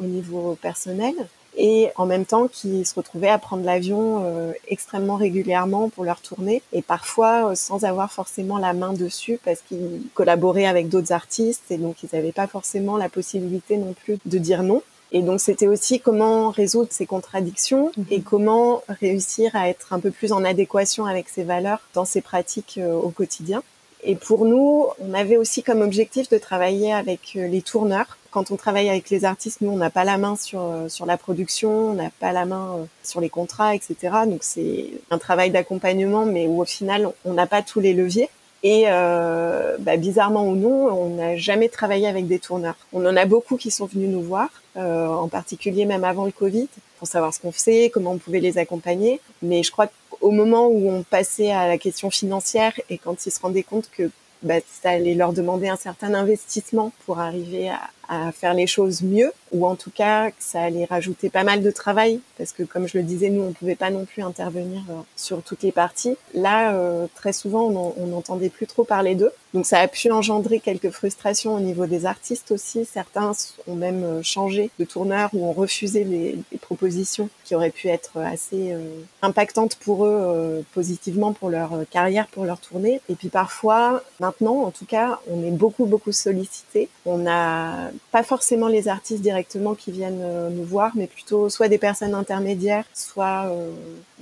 au 0.00 0.04
niveau 0.04 0.56
personnel 0.60 1.14
et 1.58 1.90
en 1.96 2.06
même 2.06 2.24
temps 2.24 2.46
qui 2.46 2.84
se 2.84 2.94
retrouvaient 2.94 3.28
à 3.28 3.38
prendre 3.38 3.64
l'avion 3.64 4.22
euh, 4.24 4.52
extrêmement 4.68 5.16
régulièrement 5.16 5.88
pour 5.90 6.04
leur 6.04 6.20
tournée 6.20 6.62
et 6.72 6.82
parfois 6.82 7.50
euh, 7.50 7.54
sans 7.56 7.84
avoir 7.84 8.12
forcément 8.12 8.58
la 8.58 8.72
main 8.72 8.92
dessus 8.92 9.38
parce 9.44 9.60
qu'ils 9.62 10.02
collaboraient 10.14 10.66
avec 10.66 10.88
d'autres 10.88 11.12
artistes 11.12 11.64
et 11.70 11.76
donc 11.76 11.96
ils 12.04 12.08
n'avaient 12.12 12.32
pas 12.32 12.46
forcément 12.46 12.96
la 12.96 13.08
possibilité 13.08 13.76
non 13.76 13.92
plus 13.92 14.18
de 14.24 14.38
dire 14.38 14.62
non. 14.62 14.82
Et 15.10 15.22
donc 15.22 15.40
c'était 15.40 15.66
aussi 15.66 16.00
comment 16.00 16.50
résoudre 16.50 16.90
ces 16.90 17.06
contradictions 17.06 17.90
mhm. 17.96 18.06
et 18.10 18.20
comment 18.20 18.82
réussir 18.88 19.50
à 19.56 19.68
être 19.68 19.92
un 19.92 19.98
peu 19.98 20.12
plus 20.12 20.32
en 20.32 20.44
adéquation 20.44 21.06
avec 21.06 21.28
ses 21.28 21.42
valeurs 21.42 21.80
dans 21.92 22.04
ses 22.04 22.20
pratiques 22.20 22.78
euh, 22.78 22.94
au 22.94 23.08
quotidien. 23.08 23.62
Et 24.04 24.14
pour 24.14 24.44
nous, 24.44 24.86
on 25.00 25.12
avait 25.12 25.36
aussi 25.36 25.64
comme 25.64 25.80
objectif 25.80 26.28
de 26.28 26.38
travailler 26.38 26.92
avec 26.92 27.34
les 27.34 27.62
tourneurs 27.62 28.16
quand 28.30 28.50
on 28.50 28.56
travaille 28.56 28.88
avec 28.88 29.10
les 29.10 29.24
artistes, 29.24 29.60
nous, 29.60 29.70
on 29.70 29.76
n'a 29.76 29.90
pas 29.90 30.04
la 30.04 30.18
main 30.18 30.36
sur, 30.36 30.60
euh, 30.62 30.88
sur 30.88 31.06
la 31.06 31.16
production, 31.16 31.90
on 31.90 31.94
n'a 31.94 32.10
pas 32.20 32.32
la 32.32 32.44
main 32.44 32.76
euh, 32.76 32.84
sur 33.02 33.20
les 33.20 33.30
contrats, 33.30 33.74
etc. 33.74 33.96
Donc 34.26 34.40
c'est 34.42 34.86
un 35.10 35.18
travail 35.18 35.50
d'accompagnement, 35.50 36.26
mais 36.26 36.46
où 36.46 36.60
au 36.60 36.64
final, 36.64 37.10
on 37.24 37.32
n'a 37.32 37.46
pas 37.46 37.62
tous 37.62 37.80
les 37.80 37.94
leviers. 37.94 38.28
Et 38.62 38.84
euh, 38.86 39.76
bah, 39.78 39.96
bizarrement 39.96 40.46
ou 40.46 40.56
non, 40.56 40.88
on 40.90 41.14
n'a 41.16 41.36
jamais 41.36 41.68
travaillé 41.68 42.08
avec 42.08 42.26
des 42.26 42.38
tourneurs. 42.38 42.76
On 42.92 43.06
en 43.06 43.16
a 43.16 43.24
beaucoup 43.24 43.56
qui 43.56 43.70
sont 43.70 43.86
venus 43.86 44.08
nous 44.08 44.22
voir, 44.22 44.48
euh, 44.76 45.06
en 45.06 45.28
particulier 45.28 45.84
même 45.84 46.04
avant 46.04 46.24
le 46.24 46.32
Covid, 46.32 46.68
pour 46.98 47.06
savoir 47.06 47.32
ce 47.32 47.40
qu'on 47.40 47.52
faisait, 47.52 47.90
comment 47.90 48.12
on 48.12 48.18
pouvait 48.18 48.40
les 48.40 48.58
accompagner. 48.58 49.20
Mais 49.42 49.62
je 49.62 49.70
crois 49.70 49.88
qu'au 50.10 50.32
moment 50.32 50.66
où 50.66 50.90
on 50.90 51.04
passait 51.04 51.52
à 51.52 51.68
la 51.68 51.78
question 51.78 52.10
financière 52.10 52.72
et 52.90 52.98
quand 52.98 53.26
ils 53.26 53.30
se 53.30 53.40
rendaient 53.40 53.62
compte 53.62 53.88
que 53.96 54.10
bah, 54.42 54.56
ça 54.82 54.90
allait 54.90 55.14
leur 55.14 55.32
demander 55.32 55.68
un 55.68 55.76
certain 55.76 56.14
investissement 56.14 56.92
pour 57.06 57.20
arriver 57.20 57.70
à, 57.70 57.80
à 58.08 58.32
faire 58.32 58.54
les 58.54 58.66
choses 58.66 59.02
mieux, 59.02 59.32
ou 59.52 59.66
en 59.66 59.76
tout 59.76 59.90
cas 59.90 60.30
ça 60.38 60.62
allait 60.62 60.84
rajouter 60.84 61.28
pas 61.30 61.44
mal 61.44 61.62
de 61.62 61.70
travail, 61.70 62.20
parce 62.36 62.52
que 62.52 62.62
comme 62.62 62.88
je 62.88 62.98
le 62.98 63.04
disais, 63.04 63.28
nous 63.30 63.42
on 63.42 63.52
pouvait 63.52 63.74
pas 63.74 63.90
non 63.90 64.04
plus 64.04 64.22
intervenir 64.22 64.82
euh, 64.90 64.94
sur 65.16 65.42
toutes 65.42 65.62
les 65.62 65.72
parties. 65.72 66.16
Là, 66.34 66.74
euh, 66.74 67.06
très 67.14 67.32
souvent, 67.32 67.66
on 67.66 68.06
n'entendait 68.06 68.48
plus 68.48 68.66
trop 68.66 68.84
parler 68.84 69.14
d'eux, 69.14 69.32
donc 69.54 69.66
ça 69.66 69.80
a 69.80 69.88
pu 69.88 70.10
engendrer 70.10 70.60
quelques 70.60 70.90
frustrations 70.90 71.54
au 71.54 71.60
niveau 71.60 71.86
des 71.86 72.06
artistes 72.06 72.50
aussi. 72.50 72.84
Certains 72.84 73.32
ont 73.66 73.74
même 73.74 74.04
euh, 74.04 74.22
changé 74.22 74.70
de 74.78 74.84
tourneur 74.84 75.30
ou 75.32 75.46
ont 75.46 75.52
refusé 75.52 76.04
les, 76.04 76.38
propositions 76.60 77.30
qui 77.44 77.54
auraient 77.54 77.70
pu 77.70 77.88
être 77.88 78.18
assez 78.18 78.74
impactantes 79.22 79.76
pour 79.76 80.04
eux 80.04 80.64
positivement 80.74 81.32
pour 81.32 81.48
leur 81.48 81.70
carrière, 81.90 82.26
pour 82.26 82.44
leur 82.44 82.58
tournée. 82.58 83.00
Et 83.08 83.14
puis 83.14 83.28
parfois, 83.28 84.02
maintenant 84.20 84.64
en 84.64 84.70
tout 84.70 84.84
cas, 84.84 85.20
on 85.30 85.42
est 85.42 85.50
beaucoup 85.50 85.86
beaucoup 85.86 86.12
sollicité. 86.12 86.90
On 87.06 87.26
a 87.26 87.90
pas 88.10 88.22
forcément 88.22 88.68
les 88.68 88.88
artistes 88.88 89.22
directement 89.22 89.74
qui 89.74 89.92
viennent 89.92 90.22
euh, 90.22 90.50
nous 90.50 90.64
voir, 90.64 90.92
mais 90.94 91.06
plutôt 91.06 91.48
soit 91.48 91.68
des 91.68 91.78
personnes 91.78 92.14
intermédiaires, 92.14 92.84
soit 92.94 93.46
euh, 93.46 93.70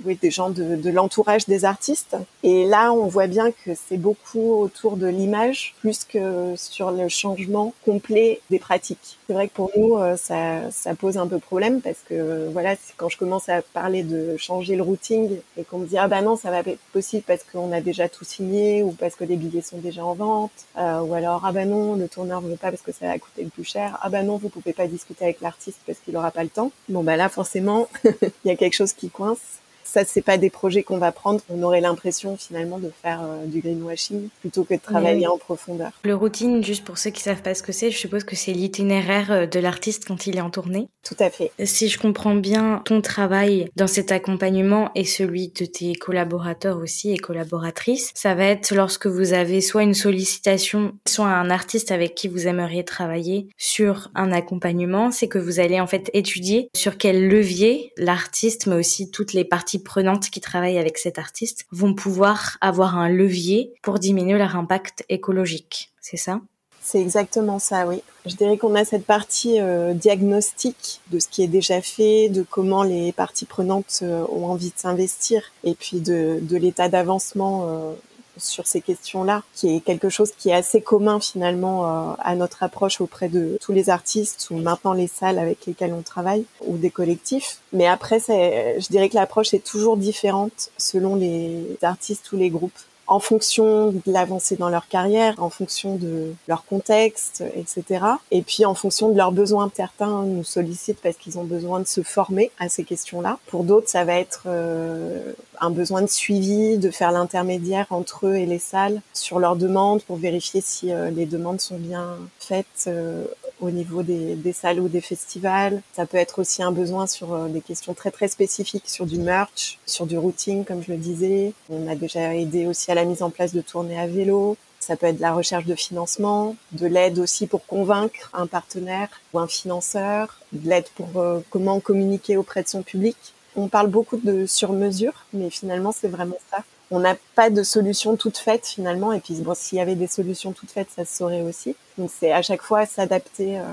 oui, 0.05 0.17
des 0.21 0.31
gens 0.31 0.49
de, 0.49 0.75
de 0.75 0.89
l'entourage 0.89 1.45
des 1.45 1.65
artistes. 1.65 2.15
Et 2.43 2.65
là, 2.65 2.91
on 2.93 3.07
voit 3.07 3.27
bien 3.27 3.51
que 3.51 3.71
c'est 3.75 3.97
beaucoup 3.97 4.53
autour 4.61 4.97
de 4.97 5.07
l'image 5.07 5.73
plus 5.79 6.03
que 6.03 6.53
sur 6.55 6.91
le 6.91 7.09
changement 7.09 7.73
complet 7.85 8.41
des 8.49 8.59
pratiques. 8.59 9.17
C'est 9.27 9.33
vrai 9.33 9.47
que 9.47 9.53
pour 9.53 9.71
nous, 9.75 9.97
euh, 9.97 10.15
ça, 10.15 10.71
ça 10.71 10.95
pose 10.95 11.17
un 11.17 11.27
peu 11.27 11.39
problème 11.39 11.81
parce 11.81 11.99
que 12.07 12.47
voilà, 12.51 12.75
quand 12.97 13.09
je 13.09 13.17
commence 13.17 13.49
à 13.49 13.61
parler 13.61 14.03
de 14.03 14.37
changer 14.37 14.75
le 14.75 14.83
routing 14.83 15.37
et 15.57 15.63
qu'on 15.63 15.79
me 15.79 15.85
dit 15.85 15.97
ah 15.97 16.07
bah 16.07 16.21
non, 16.21 16.35
ça 16.35 16.51
va 16.51 16.63
pas 16.63 16.71
être 16.71 16.79
possible 16.93 17.23
parce 17.25 17.43
qu'on 17.43 17.71
a 17.71 17.81
déjà 17.81 18.09
tout 18.09 18.25
signé 18.25 18.83
ou 18.83 18.91
parce 18.91 19.15
que 19.15 19.23
les 19.23 19.35
billets 19.35 19.61
sont 19.61 19.77
déjà 19.77 20.05
en 20.05 20.13
vente, 20.13 20.51
euh, 20.77 21.01
ou 21.01 21.13
alors 21.13 21.41
ah 21.45 21.51
bah 21.51 21.65
non, 21.65 21.95
le 21.95 22.07
tourneur 22.07 22.41
veut 22.41 22.55
pas 22.55 22.69
parce 22.69 22.81
que 22.81 22.91
ça 22.91 23.07
va 23.07 23.19
coûter 23.19 23.43
le 23.43 23.49
plus 23.49 23.63
cher. 23.63 23.97
Ah 24.01 24.09
bah 24.09 24.23
non, 24.23 24.37
vous 24.37 24.49
pouvez 24.49 24.73
pas 24.73 24.87
discuter 24.87 25.25
avec 25.25 25.41
l'artiste 25.41 25.79
parce 25.85 25.99
qu'il 25.99 26.15
aura 26.15 26.31
pas 26.31 26.43
le 26.43 26.49
temps. 26.49 26.71
Bon 26.89 27.03
bah 27.03 27.17
là 27.17 27.29
forcément, 27.29 27.87
il 28.05 28.31
y 28.45 28.51
a 28.51 28.55
quelque 28.55 28.75
chose 28.75 28.93
qui 28.93 29.09
coince 29.09 29.59
ça 29.87 30.03
c'est 30.05 30.21
pas 30.21 30.37
des 30.37 30.49
projets 30.49 30.83
qu'on 30.83 30.97
va 30.97 31.11
prendre. 31.11 31.39
On 31.49 31.63
aurait 31.63 31.81
l'impression 31.81 32.37
finalement 32.37 32.77
de 32.77 32.91
faire 33.01 33.21
euh, 33.21 33.45
du 33.45 33.61
greenwashing 33.61 34.29
plutôt 34.41 34.63
que 34.63 34.73
de 34.75 34.79
travailler 34.79 35.27
en 35.27 35.37
profondeur. 35.37 35.91
Le 36.03 36.15
routine, 36.15 36.63
juste 36.63 36.83
pour 36.83 36.97
ceux 36.97 37.09
qui 37.09 37.21
savent 37.21 37.41
pas 37.41 37.55
ce 37.55 37.63
que 37.63 37.71
c'est, 37.71 37.91
je 37.91 37.97
suppose 37.97 38.23
que 38.23 38.35
c'est 38.35 38.53
l'itinéraire 38.53 39.31
euh, 39.31 39.45
de 39.45 39.59
l'artiste 39.59 40.05
quand 40.05 40.27
il 40.27 40.37
est 40.37 40.41
en 40.41 40.49
tournée. 40.49 40.87
Tout 41.03 41.15
à 41.19 41.29
fait. 41.29 41.51
Si 41.63 41.87
je 41.87 41.97
comprends 41.97 42.35
bien, 42.35 42.81
ton 42.85 43.01
travail 43.01 43.69
dans 43.75 43.87
cet 43.87 44.11
accompagnement 44.11 44.91
et 44.93 45.05
celui 45.05 45.47
de 45.49 45.65
tes 45.65 45.95
collaborateurs 45.95 46.77
aussi 46.77 47.11
et 47.13 47.17
collaboratrices, 47.17 48.11
ça 48.13 48.35
va 48.35 48.45
être 48.45 48.75
lorsque 48.75 49.07
vous 49.07 49.33
avez 49.33 49.61
soit 49.61 49.83
une 49.83 49.93
sollicitation, 49.93 50.93
soit 51.07 51.27
un 51.27 51.49
artiste 51.49 51.91
avec 51.91 52.13
qui 52.13 52.27
vous 52.27 52.47
aimeriez 52.47 52.83
travailler 52.83 53.47
sur 53.57 54.09
un 54.15 54.31
accompagnement, 54.31 55.11
c'est 55.11 55.27
que 55.27 55.39
vous 55.39 55.59
allez 55.59 55.79
en 55.79 55.87
fait 55.87 56.09
étudier 56.13 56.69
sur 56.75 56.97
quel 56.97 57.27
levier 57.27 57.93
l'artiste, 57.97 58.67
mais 58.67 58.75
aussi 58.75 59.09
toutes 59.09 59.33
les 59.33 59.45
parties 59.45 59.76
prenantes 59.79 60.29
qui 60.29 60.41
travaillent 60.41 60.77
avec 60.77 60.97
cet 60.97 61.19
artiste 61.19 61.65
vont 61.71 61.93
pouvoir 61.93 62.57
avoir 62.61 62.97
un 62.97 63.09
levier 63.09 63.73
pour 63.81 63.99
diminuer 63.99 64.37
leur 64.37 64.55
impact 64.55 65.05
écologique. 65.09 65.91
C'est 66.01 66.17
ça? 66.17 66.41
C'est 66.87 67.01
exactement 67.01 67.59
ça, 67.59 67.85
oui. 67.85 68.01
Je 68.25 68.35
dirais 68.35 68.57
qu'on 68.57 68.73
a 68.75 68.85
cette 68.85 69.05
partie 69.05 69.59
euh, 69.59 69.93
diagnostique 69.93 71.01
de 71.11 71.19
ce 71.19 71.27
qui 71.27 71.43
est 71.43 71.47
déjà 71.47 71.81
fait, 71.81 72.29
de 72.29 72.43
comment 72.49 72.83
les 72.83 73.11
parties 73.11 73.43
prenantes 73.43 73.99
euh, 74.03 74.25
ont 74.31 74.45
envie 74.45 74.69
de 74.69 74.77
s'investir, 74.77 75.51
et 75.65 75.75
puis 75.75 75.99
de, 75.99 76.39
l'état 76.49 76.87
d'avancement 76.87 77.65
euh, 77.67 77.93
sur 78.37 78.67
ces 78.67 78.81
questions-là, 78.81 79.43
qui 79.53 79.75
est 79.75 79.79
quelque 79.79 80.09
chose 80.09 80.31
qui 80.37 80.49
est 80.49 80.53
assez 80.53 80.81
commun 80.81 81.19
finalement 81.19 82.15
à 82.19 82.35
notre 82.35 82.63
approche 82.63 83.01
auprès 83.01 83.29
de 83.29 83.57
tous 83.61 83.71
les 83.71 83.89
artistes 83.89 84.47
ou 84.51 84.57
maintenant 84.57 84.93
les 84.93 85.07
salles 85.07 85.39
avec 85.39 85.65
lesquelles 85.65 85.93
on 85.93 86.01
travaille 86.01 86.45
ou 86.65 86.77
des 86.77 86.91
collectifs. 86.91 87.59
Mais 87.73 87.87
après, 87.87 88.19
je 88.19 88.87
dirais 88.89 89.09
que 89.09 89.15
l'approche 89.15 89.53
est 89.53 89.65
toujours 89.65 89.97
différente 89.97 90.69
selon 90.77 91.15
les 91.15 91.77
artistes 91.81 92.31
ou 92.31 92.37
les 92.37 92.49
groupes 92.49 92.79
en 93.07 93.19
fonction 93.19 93.91
de 93.91 94.01
l'avancée 94.05 94.55
dans 94.55 94.69
leur 94.69 94.87
carrière, 94.87 95.35
en 95.37 95.49
fonction 95.49 95.95
de 95.95 96.33
leur 96.47 96.65
contexte, 96.65 97.43
etc. 97.55 98.05
Et 98.31 98.41
puis 98.41 98.65
en 98.65 98.75
fonction 98.75 99.09
de 99.09 99.17
leurs 99.17 99.31
besoins. 99.31 99.71
Certains 99.73 100.23
nous 100.23 100.43
sollicitent 100.43 100.99
parce 101.01 101.15
qu'ils 101.17 101.37
ont 101.39 101.43
besoin 101.43 101.79
de 101.79 101.87
se 101.87 102.01
former 102.01 102.51
à 102.59 102.69
ces 102.69 102.83
questions-là. 102.83 103.39
Pour 103.47 103.63
d'autres, 103.63 103.89
ça 103.89 104.03
va 104.03 104.15
être 104.15 104.43
euh, 104.47 105.33
un 105.59 105.69
besoin 105.69 106.01
de 106.01 106.07
suivi, 106.07 106.77
de 106.77 106.89
faire 106.89 107.11
l'intermédiaire 107.11 107.87
entre 107.89 108.27
eux 108.27 108.35
et 108.35 108.45
les 108.45 108.59
salles 108.59 109.01
sur 109.13 109.39
leurs 109.39 109.55
demandes 109.55 110.01
pour 110.03 110.17
vérifier 110.17 110.61
si 110.61 110.91
euh, 110.91 111.09
les 111.09 111.25
demandes 111.25 111.61
sont 111.61 111.77
bien 111.77 112.17
faites 112.39 112.85
euh, 112.87 113.25
au 113.59 113.71
niveau 113.71 114.03
des, 114.03 114.35
des, 114.35 114.53
salles 114.53 114.79
ou 114.79 114.87
des 114.87 115.01
festivals. 115.01 115.81
Ça 115.93 116.05
peut 116.05 116.17
être 116.17 116.39
aussi 116.39 116.63
un 116.63 116.71
besoin 116.71 117.07
sur 117.07 117.33
euh, 117.33 117.47
des 117.47 117.61
questions 117.61 117.93
très 117.93 118.11
très 118.11 118.27
spécifiques, 118.27 118.87
sur 118.89 119.05
du 119.05 119.17
merch, 119.17 119.79
sur 119.85 120.05
du 120.05 120.17
routing, 120.17 120.65
comme 120.65 120.83
je 120.83 120.91
le 120.91 120.97
disais. 120.97 121.53
On 121.69 121.87
a 121.87 121.95
déjà 121.95 122.35
aidé 122.35 122.67
aussi 122.67 122.91
à 122.91 122.95
la 122.95 123.05
mise 123.05 123.21
en 123.21 123.29
place 123.29 123.53
de 123.53 123.61
tournées 123.61 123.99
à 123.99 124.07
vélo. 124.07 124.57
Ça 124.79 124.95
peut 124.95 125.07
être 125.07 125.17
de 125.17 125.21
la 125.21 125.33
recherche 125.33 125.65
de 125.65 125.75
financement, 125.75 126.55
de 126.71 126.87
l'aide 126.87 127.19
aussi 127.19 127.47
pour 127.47 127.65
convaincre 127.65 128.29
un 128.33 128.47
partenaire 128.47 129.09
ou 129.33 129.39
un 129.39 129.47
financeur, 129.47 130.39
de 130.53 130.69
l'aide 130.69 130.87
pour 130.95 131.17
euh, 131.17 131.39
comment 131.49 131.79
communiquer 131.79 132.37
auprès 132.37 132.63
de 132.63 132.67
son 132.67 132.83
public. 132.83 133.17
On 133.55 133.67
parle 133.67 133.87
beaucoup 133.87 134.17
de 134.17 134.45
sur-mesure, 134.45 135.25
mais 135.33 135.49
finalement 135.49 135.91
c'est 135.91 136.07
vraiment 136.07 136.37
ça 136.51 136.63
on 136.91 136.99
n'a 136.99 137.15
pas 137.35 137.49
de 137.49 137.63
solution 137.63 138.15
toute 138.15 138.37
faite 138.37 138.65
finalement. 138.65 139.13
Et 139.13 139.19
puis 139.19 139.35
bon, 139.35 139.53
s'il 139.55 139.77
y 139.77 139.81
avait 139.81 139.95
des 139.95 140.07
solutions 140.07 140.51
toutes 140.51 140.71
faites, 140.71 140.89
ça 140.95 141.05
se 141.05 141.15
saurait 141.15 141.41
aussi. 141.41 141.75
Donc 141.97 142.09
c'est 142.13 142.31
à 142.31 142.41
chaque 142.41 142.61
fois 142.61 142.85
s'adapter 142.85 143.59
euh, 143.59 143.63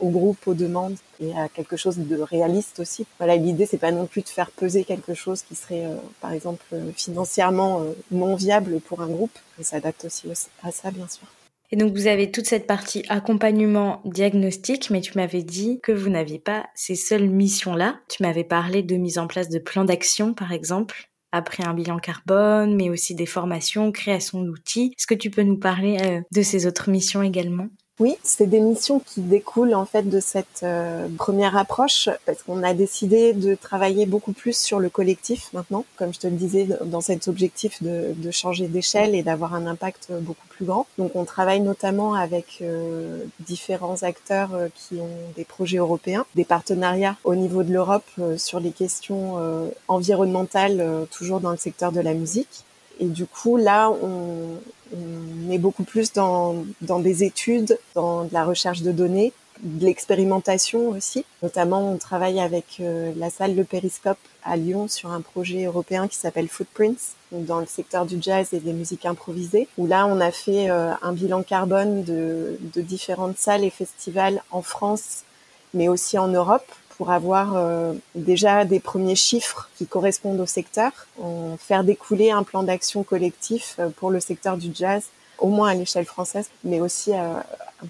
au 0.00 0.10
groupe, 0.10 0.46
aux 0.46 0.54
demandes 0.54 0.96
et 1.20 1.32
à 1.36 1.48
quelque 1.48 1.76
chose 1.76 1.98
de 1.98 2.20
réaliste 2.20 2.80
aussi. 2.80 3.06
Voilà, 3.18 3.36
l'idée 3.36 3.66
c'est 3.66 3.78
pas 3.78 3.92
non 3.92 4.06
plus 4.06 4.22
de 4.22 4.28
faire 4.28 4.50
peser 4.50 4.84
quelque 4.84 5.14
chose 5.14 5.42
qui 5.42 5.54
serait, 5.54 5.86
euh, 5.86 5.96
par 6.20 6.32
exemple, 6.32 6.64
financièrement 6.94 7.82
euh, 7.82 7.92
non 8.10 8.34
viable 8.34 8.80
pour 8.80 9.00
un 9.00 9.08
groupe. 9.08 9.38
On 9.58 9.62
s'adapte 9.62 10.04
aussi 10.04 10.28
à 10.62 10.70
ça, 10.70 10.90
bien 10.90 11.08
sûr. 11.08 11.26
Et 11.72 11.76
donc 11.76 11.94
vous 11.94 12.06
avez 12.06 12.30
toute 12.30 12.46
cette 12.46 12.68
partie 12.68 13.04
accompagnement 13.08 14.00
diagnostic, 14.04 14.90
mais 14.90 15.00
tu 15.00 15.12
m'avais 15.16 15.42
dit 15.42 15.80
que 15.82 15.90
vous 15.90 16.10
n'aviez 16.10 16.38
pas 16.38 16.66
ces 16.76 16.94
seules 16.94 17.28
missions-là. 17.28 17.96
Tu 18.08 18.22
m'avais 18.22 18.44
parlé 18.44 18.84
de 18.84 18.94
mise 18.96 19.18
en 19.18 19.26
place 19.26 19.48
de 19.48 19.58
plans 19.58 19.84
d'action, 19.84 20.32
par 20.32 20.52
exemple 20.52 21.08
après 21.32 21.64
un 21.64 21.74
bilan 21.74 21.98
carbone, 21.98 22.74
mais 22.76 22.90
aussi 22.90 23.14
des 23.14 23.26
formations, 23.26 23.92
création 23.92 24.42
d'outils. 24.42 24.92
Est-ce 24.98 25.06
que 25.06 25.14
tu 25.14 25.30
peux 25.30 25.42
nous 25.42 25.58
parler 25.58 25.98
euh, 26.02 26.20
de 26.32 26.42
ces 26.42 26.66
autres 26.66 26.90
missions 26.90 27.22
également? 27.22 27.68
Oui, 27.98 28.16
c'est 28.22 28.46
des 28.46 28.60
missions 28.60 29.00
qui 29.00 29.22
découlent 29.22 29.74
en 29.74 29.86
fait 29.86 30.02
de 30.02 30.20
cette 30.20 30.62
euh, 30.64 31.08
première 31.16 31.56
approche 31.56 32.10
parce 32.26 32.42
qu'on 32.42 32.62
a 32.62 32.74
décidé 32.74 33.32
de 33.32 33.54
travailler 33.54 34.04
beaucoup 34.04 34.32
plus 34.32 34.54
sur 34.54 34.80
le 34.80 34.90
collectif 34.90 35.48
maintenant, 35.54 35.86
comme 35.96 36.12
je 36.12 36.18
te 36.18 36.26
le 36.26 36.34
disais, 36.34 36.68
dans 36.84 37.00
cet 37.00 37.26
objectif 37.26 37.82
de, 37.82 38.30
changer 38.30 38.68
d'échelle 38.68 39.14
et 39.14 39.22
d'avoir 39.22 39.54
un 39.54 39.66
impact 39.66 40.12
beaucoup 40.20 40.46
plus 40.48 40.66
grand. 40.66 40.86
Donc 40.98 41.16
on 41.16 41.24
travaille 41.24 41.60
notamment 41.60 42.12
avec 42.12 42.58
euh, 42.60 43.24
différents 43.40 44.02
acteurs 44.02 44.54
euh, 44.54 44.68
qui 44.74 45.00
ont 45.00 45.32
des 45.34 45.44
projets 45.44 45.78
européens, 45.78 46.26
des 46.34 46.44
partenariats 46.44 47.16
au 47.24 47.34
niveau 47.34 47.62
de 47.62 47.72
l'Europe 47.72 48.04
sur 48.36 48.60
les 48.60 48.72
questions 48.72 49.36
environnementales, 49.88 51.06
toujours 51.10 51.40
dans 51.40 51.50
le 51.50 51.56
secteur 51.56 51.92
de 51.92 52.00
la 52.00 52.12
musique. 52.12 52.64
Et 53.00 53.06
du 53.06 53.26
coup, 53.26 53.56
là, 53.56 53.90
on, 53.90 54.58
est 55.50 55.58
beaucoup 55.58 55.84
plus 55.84 56.12
dans, 56.12 56.64
des 56.80 57.24
études, 57.24 57.78
dans 57.94 58.24
de 58.24 58.32
la 58.32 58.44
recherche 58.44 58.82
de 58.82 58.92
données, 58.92 59.32
de 59.62 59.84
l'expérimentation 59.84 60.88
aussi. 60.88 61.24
Notamment, 61.42 61.92
on 61.92 61.96
travaille 61.98 62.40
avec 62.40 62.78
euh, 62.80 63.12
la 63.16 63.30
salle 63.30 63.54
Le 63.54 63.64
Périscope 63.64 64.18
à 64.44 64.56
Lyon 64.56 64.86
sur 64.88 65.10
un 65.10 65.20
projet 65.20 65.64
européen 65.64 66.08
qui 66.08 66.16
s'appelle 66.16 66.48
Footprints, 66.48 67.14
dans 67.32 67.60
le 67.60 67.66
secteur 67.66 68.06
du 68.06 68.18
jazz 68.20 68.48
et 68.52 68.60
des 68.60 68.72
musiques 68.72 69.06
improvisées, 69.06 69.68
où 69.78 69.86
là, 69.86 70.06
on 70.06 70.20
a 70.20 70.30
fait 70.30 70.70
euh, 70.70 70.92
un 71.02 71.12
bilan 71.12 71.42
carbone 71.42 72.02
de 72.04 72.58
différentes 72.76 73.38
salles 73.38 73.64
et 73.64 73.70
festivals 73.70 74.42
en 74.50 74.62
France, 74.62 75.24
mais 75.74 75.88
aussi 75.88 76.18
en 76.18 76.28
Europe, 76.28 76.66
pour 76.96 77.10
avoir 77.10 77.56
euh, 77.56 77.92
déjà 78.14 78.64
des 78.64 78.80
premiers 78.80 79.16
chiffres 79.16 79.68
qui 79.76 79.86
correspondent 79.86 80.40
au 80.40 80.46
secteur, 80.46 80.92
faire 81.58 81.84
découler 81.84 82.30
un 82.30 82.42
plan 82.42 82.62
d'action 82.62 83.02
collectif 83.02 83.76
euh, 83.78 83.90
pour 83.90 84.10
le 84.10 84.20
secteur 84.20 84.56
du 84.56 84.70
jazz, 84.74 85.04
au 85.38 85.48
moins 85.48 85.70
à 85.70 85.74
l'échelle 85.74 86.06
française, 86.06 86.48
mais 86.64 86.80
aussi 86.80 87.12
euh, 87.12 87.34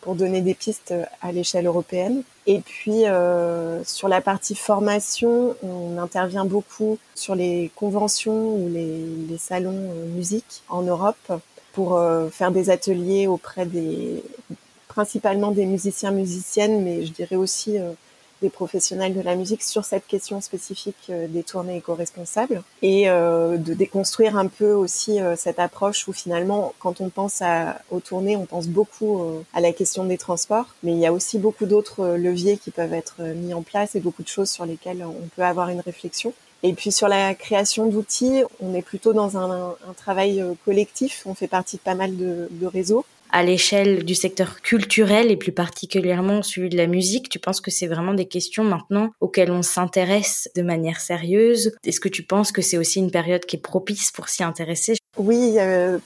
pour 0.01 0.16
donner 0.16 0.40
des 0.40 0.55
pistes 0.55 0.92
à 1.23 1.31
l'échelle 1.31 1.66
européenne. 1.66 2.23
Et 2.49 2.61
puis 2.61 3.03
sur 3.85 4.09
la 4.09 4.21
partie 4.21 4.55
formation, 4.55 5.57
on 5.64 5.99
intervient 5.99 6.45
beaucoup 6.45 6.99
sur 7.14 7.35
les 7.35 7.73
conventions 7.75 8.55
ou 8.55 8.69
les, 8.69 9.05
les 9.29 9.38
salons 9.38 9.92
musique 10.14 10.62
en 10.69 10.83
Europe 10.83 11.33
pour 11.73 12.01
faire 12.31 12.53
des 12.53 12.71
ateliers 12.71 13.27
auprès 13.27 13.66
des 13.66 14.23
principalement 14.87 15.51
des 15.51 15.66
musiciens 15.66 16.12
musiciennes, 16.12 16.83
mais 16.83 17.05
je 17.05 17.12
dirais 17.12 17.37
aussi 17.37 17.79
des 18.42 18.51
professionnels 18.51 19.14
de 19.14 19.20
la 19.20 19.35
musique 19.35 19.62
sur 19.62 19.85
cette 19.85 20.07
question 20.07 20.40
spécifique 20.40 20.96
euh, 21.11 21.27
des 21.27 21.42
tournées 21.42 21.79
éco-responsables 21.79 22.62
et 22.83 23.09
euh, 23.09 23.57
de 23.57 23.75
déconstruire 23.75 24.37
un 24.37 24.46
peu 24.46 24.72
aussi 24.72 25.20
euh, 25.20 25.37
cette 25.37 25.59
approche 25.59 26.07
où 26.09 26.12
finalement 26.12 26.75
quand 26.79 27.01
on 27.01 27.09
pense 27.09 27.40
à, 27.40 27.81
aux 27.90 28.01
tournées 28.01 28.37
on 28.37 28.46
pense 28.46 28.68
beaucoup 28.68 29.22
à 29.55 29.61
la 29.61 29.72
question 29.72 30.05
des 30.05 30.18
transports. 30.18 30.66
Mais 30.83 30.92
il 30.92 30.99
y 30.99 31.07
a 31.07 31.12
aussi 31.12 31.38
beaucoup 31.38 31.66
d'autres 31.66 32.16
leviers 32.16 32.59
qui 32.59 32.70
peuvent 32.70 32.92
être 32.92 33.22
mis 33.22 33.55
en 33.55 33.62
place 33.62 33.94
et 33.94 34.01
beaucoup 34.01 34.22
de 34.22 34.29
choses 34.29 34.51
sur 34.51 34.66
lesquelles 34.66 35.05
on 35.05 35.29
peut 35.35 35.42
avoir 35.42 35.68
une 35.68 35.81
réflexion. 35.81 36.33
Et 36.62 36.72
puis 36.72 36.90
sur 36.90 37.09
la 37.09 37.35
création 37.35 37.87
d'outils, 37.87 38.42
on 38.61 38.75
est 38.75 38.83
plutôt 38.83 39.12
dans 39.12 39.37
un, 39.37 39.70
un, 39.70 39.92
travail 39.96 40.42
collectif. 40.64 41.22
On 41.27 41.35
fait 41.35 41.49
partie 41.49 41.77
de 41.77 41.83
pas 41.83 41.94
mal 41.94 42.16
de, 42.16 42.49
de 42.51 42.66
réseaux 42.66 43.05
à 43.30 43.42
l'échelle 43.42 44.04
du 44.04 44.14
secteur 44.14 44.60
culturel 44.62 45.30
et 45.30 45.36
plus 45.36 45.52
particulièrement 45.52 46.42
celui 46.42 46.68
de 46.68 46.76
la 46.76 46.86
musique, 46.86 47.28
tu 47.28 47.38
penses 47.38 47.60
que 47.60 47.70
c'est 47.70 47.86
vraiment 47.86 48.14
des 48.14 48.26
questions 48.26 48.64
maintenant 48.64 49.10
auxquelles 49.20 49.50
on 49.50 49.62
s'intéresse 49.62 50.48
de 50.56 50.62
manière 50.62 51.00
sérieuse? 51.00 51.72
Est-ce 51.84 52.00
que 52.00 52.08
tu 52.08 52.22
penses 52.22 52.52
que 52.52 52.62
c'est 52.62 52.78
aussi 52.78 52.98
une 52.98 53.10
période 53.10 53.44
qui 53.44 53.56
est 53.56 53.60
propice 53.60 54.10
pour 54.12 54.28
s'y 54.28 54.42
intéresser? 54.42 54.96
Oui, 55.18 55.56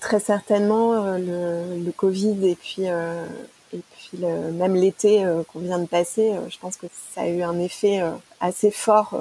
très 0.00 0.20
certainement 0.20 1.04
euh, 1.04 1.76
le, 1.84 1.92
Covid 1.92 2.48
et 2.48 2.54
puis 2.54 2.88
euh, 2.88 3.26
et 3.72 3.80
puis 3.96 4.18
même 4.52 4.74
l'été 4.74 5.24
euh, 5.24 5.42
qu'on 5.44 5.60
vient 5.60 5.78
de 5.78 5.86
passer, 5.86 6.32
je 6.48 6.58
pense 6.58 6.76
que 6.76 6.86
ça 7.14 7.22
a 7.22 7.28
eu 7.28 7.42
un 7.42 7.58
effet 7.58 8.00
assez 8.40 8.70
fort. 8.70 9.18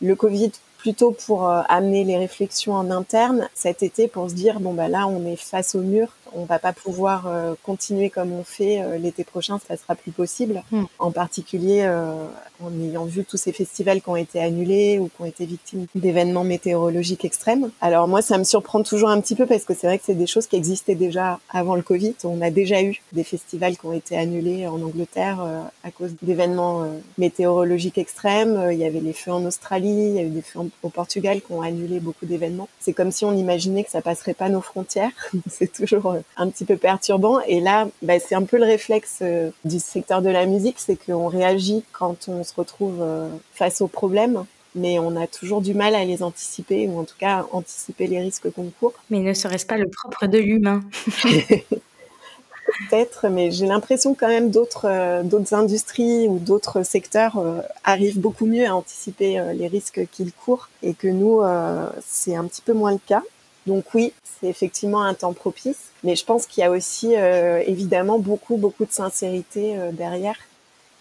Le 0.00 0.14
Covid 0.14 0.52
plutôt 0.78 1.12
pour 1.12 1.48
amener 1.48 2.04
les 2.04 2.18
réflexions 2.18 2.74
en 2.74 2.90
interne 2.90 3.48
cet 3.54 3.82
été 3.82 4.06
pour 4.06 4.28
se 4.28 4.34
dire 4.34 4.60
bon 4.60 4.74
bah 4.74 4.88
là 4.88 5.06
on 5.06 5.24
est 5.26 5.36
face 5.36 5.74
au 5.74 5.80
mur 5.80 6.08
on 6.34 6.44
va 6.44 6.58
pas 6.58 6.72
pouvoir 6.72 7.26
euh, 7.26 7.54
continuer 7.62 8.10
comme 8.10 8.32
on 8.32 8.44
fait 8.44 8.80
euh, 8.80 8.98
l'été 8.98 9.24
prochain, 9.24 9.58
ça 9.66 9.76
sera 9.76 9.94
plus 9.94 10.12
possible. 10.12 10.62
Hmm. 10.70 10.84
En 10.98 11.10
particulier 11.10 11.82
euh, 11.82 12.26
en 12.62 12.72
ayant 12.82 13.04
vu 13.04 13.24
tous 13.24 13.36
ces 13.36 13.52
festivals 13.52 14.00
qui 14.00 14.08
ont 14.08 14.16
été 14.16 14.40
annulés 14.40 14.98
ou 14.98 15.08
qui 15.08 15.22
ont 15.22 15.24
été 15.24 15.46
victimes 15.46 15.86
d'événements 15.94 16.44
météorologiques 16.44 17.24
extrêmes. 17.24 17.70
Alors 17.80 18.08
moi, 18.08 18.22
ça 18.22 18.38
me 18.38 18.44
surprend 18.44 18.82
toujours 18.82 19.08
un 19.08 19.20
petit 19.20 19.34
peu 19.34 19.46
parce 19.46 19.64
que 19.64 19.74
c'est 19.74 19.86
vrai 19.86 19.98
que 19.98 20.04
c'est 20.04 20.14
des 20.14 20.26
choses 20.26 20.46
qui 20.46 20.56
existaient 20.56 20.94
déjà 20.94 21.40
avant 21.50 21.76
le 21.76 21.82
Covid. 21.82 22.14
On 22.24 22.40
a 22.40 22.50
déjà 22.50 22.82
eu 22.82 23.00
des 23.12 23.24
festivals 23.24 23.76
qui 23.76 23.86
ont 23.86 23.92
été 23.92 24.16
annulés 24.16 24.66
en 24.66 24.80
Angleterre 24.82 25.44
à 25.82 25.90
cause 25.90 26.14
d'événements 26.22 26.86
météorologiques 27.18 27.98
extrêmes. 27.98 28.68
Il 28.72 28.78
y 28.78 28.84
avait 28.84 29.00
les 29.00 29.12
feux 29.12 29.32
en 29.32 29.44
Australie, 29.44 30.08
il 30.08 30.14
y 30.14 30.18
a 30.18 30.22
eu 30.22 30.30
des 30.30 30.42
feux 30.42 30.60
au 30.82 30.88
Portugal 30.88 31.40
qui 31.40 31.52
ont 31.52 31.62
annulé 31.62 32.00
beaucoup 32.00 32.26
d'événements. 32.26 32.68
C'est 32.80 32.92
comme 32.92 33.10
si 33.10 33.24
on 33.24 33.32
imaginait 33.32 33.84
que 33.84 33.90
ça 33.90 34.00
passerait 34.00 34.34
pas 34.34 34.48
nos 34.48 34.60
frontières. 34.60 35.10
c'est 35.50 35.72
toujours 35.72 36.16
un 36.36 36.48
petit 36.48 36.64
peu 36.64 36.76
perturbant. 36.76 37.40
Et 37.46 37.60
là, 37.60 37.88
bah, 38.02 38.18
c'est 38.18 38.34
un 38.34 38.44
peu 38.44 38.58
le 38.58 38.64
réflexe 38.64 39.18
euh, 39.22 39.50
du 39.64 39.78
secteur 39.78 40.22
de 40.22 40.28
la 40.28 40.46
musique, 40.46 40.76
c'est 40.78 40.96
qu'on 40.96 41.28
réagit 41.28 41.84
quand 41.92 42.28
on 42.28 42.44
se 42.44 42.54
retrouve 42.54 42.98
euh, 43.00 43.28
face 43.52 43.80
aux 43.80 43.88
problèmes 43.88 44.44
mais 44.76 44.98
on 44.98 45.14
a 45.14 45.28
toujours 45.28 45.60
du 45.60 45.72
mal 45.72 45.94
à 45.94 46.04
les 46.04 46.24
anticiper, 46.24 46.88
ou 46.88 46.98
en 46.98 47.04
tout 47.04 47.14
cas 47.16 47.46
anticiper 47.52 48.08
les 48.08 48.18
risques 48.18 48.50
qu'on 48.50 48.72
court. 48.80 48.94
Mais 49.08 49.20
ne 49.20 49.32
serait-ce 49.32 49.66
pas 49.66 49.76
le 49.76 49.86
propre 49.86 50.26
de 50.26 50.36
l'humain 50.36 50.82
Peut-être, 52.90 53.28
mais 53.28 53.52
j'ai 53.52 53.66
l'impression 53.66 54.14
quand 54.14 54.26
même 54.26 54.50
d'autres 54.50 54.88
euh, 54.88 55.22
d'autres 55.22 55.54
industries 55.54 56.26
ou 56.26 56.40
d'autres 56.40 56.82
secteurs 56.82 57.40
arrivent 57.84 58.18
beaucoup 58.18 58.46
mieux 58.46 58.66
à 58.66 58.74
anticiper 58.74 59.40
les 59.54 59.68
risques 59.68 60.08
qu'ils 60.10 60.32
courent 60.32 60.68
et 60.82 60.94
que 60.94 61.06
nous, 61.06 61.42
c'est 62.04 62.34
un 62.34 62.42
petit 62.42 62.62
peu 62.62 62.72
moins 62.72 62.90
le 62.90 62.98
cas. 63.06 63.22
Donc 63.66 63.94
oui, 63.94 64.12
c'est 64.24 64.48
effectivement 64.48 65.02
un 65.02 65.14
temps 65.14 65.32
propice, 65.32 65.90
mais 66.04 66.14
je 66.14 66.24
pense 66.24 66.46
qu'il 66.46 66.60
y 66.60 66.64
a 66.64 66.70
aussi 66.70 67.16
euh, 67.16 67.62
évidemment 67.66 68.18
beaucoup 68.18 68.56
beaucoup 68.56 68.84
de 68.84 68.92
sincérité 68.92 69.76
euh, 69.76 69.90
derrière, 69.90 70.36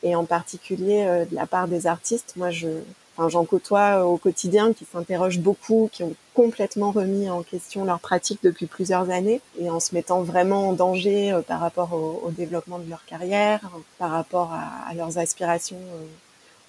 et 0.03 0.15
en 0.15 0.25
particulier 0.25 1.05
euh, 1.07 1.25
de 1.25 1.33
la 1.33 1.47
part 1.47 1.67
des 1.67 1.87
artistes. 1.87 2.33
Moi, 2.35 2.51
je, 2.51 2.67
enfin, 3.15 3.29
j'en 3.29 3.45
côtoie 3.45 4.05
au 4.05 4.17
quotidien 4.17 4.73
qui 4.73 4.85
s'interrogent 4.85 5.39
beaucoup, 5.39 5.89
qui 5.91 6.03
ont 6.03 6.13
complètement 6.33 6.91
remis 6.91 7.29
en 7.29 7.41
question 7.41 7.85
leur 7.85 7.99
pratique 7.99 8.39
depuis 8.43 8.65
plusieurs 8.65 9.09
années 9.09 9.41
et 9.59 9.69
en 9.69 9.79
se 9.79 9.95
mettant 9.95 10.21
vraiment 10.21 10.69
en 10.69 10.73
danger 10.73 11.31
euh, 11.31 11.41
par 11.41 11.59
rapport 11.59 11.93
au, 11.93 12.31
développement 12.31 12.79
de 12.79 12.89
leur 12.89 13.05
carrière, 13.05 13.61
par 13.97 14.11
rapport 14.11 14.51
à, 14.53 14.93
leurs 14.93 15.17
aspirations, 15.17 15.77
euh, 15.77 16.05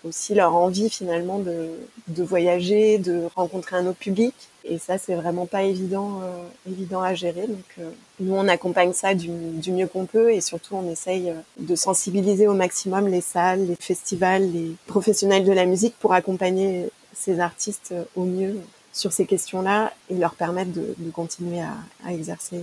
aussi 0.07 0.35
leur 0.35 0.55
envie 0.55 0.90
finalement 0.90 1.38
de, 1.38 1.71
de, 2.09 2.23
voyager, 2.23 2.99
de 2.99 3.23
rencontrer 3.35 3.77
un 3.77 3.87
autre 3.87 3.99
public. 3.99 4.35
Et 4.64 4.79
ça, 4.79 4.97
c'est 4.97 5.14
vraiment 5.14 5.47
pas 5.47 5.62
évident, 5.62 6.21
euh, 6.23 6.71
évident 6.71 7.03
à 7.03 7.14
gérer. 7.14 7.47
Donc, 7.47 7.87
nous, 8.21 8.35
on 8.35 8.49
accompagne 8.49 8.93
ça 8.93 9.14
du, 9.14 9.29
du 9.29 9.73
mieux 9.73 9.87
qu'on 9.87 10.07
peut 10.07 10.33
et 10.33 10.40
surtout, 10.40 10.77
on 10.77 10.90
essaye 10.90 11.33
de 11.59 11.75
sensibiliser 11.75 12.49
au 12.49 12.55
maximum 12.55 13.09
les 13.09 13.21
salles, 13.21 13.67
les 13.67 13.77
festivals, 13.77 14.51
les 14.53 14.73
professionnels 14.87 15.45
de 15.45 15.53
la 15.53 15.67
musique 15.67 15.95
pour 15.99 16.14
accompagner 16.14 16.88
ces 17.14 17.40
artistes 17.40 17.95
au 18.17 18.25
mieux 18.25 18.57
sur 18.95 19.12
ces 19.12 19.27
questions-là 19.27 19.93
et 20.09 20.14
leur 20.14 20.35
permettre 20.35 20.71
de, 20.73 21.11
continuer 21.11 21.61
à, 21.61 22.12
exercer 22.12 22.62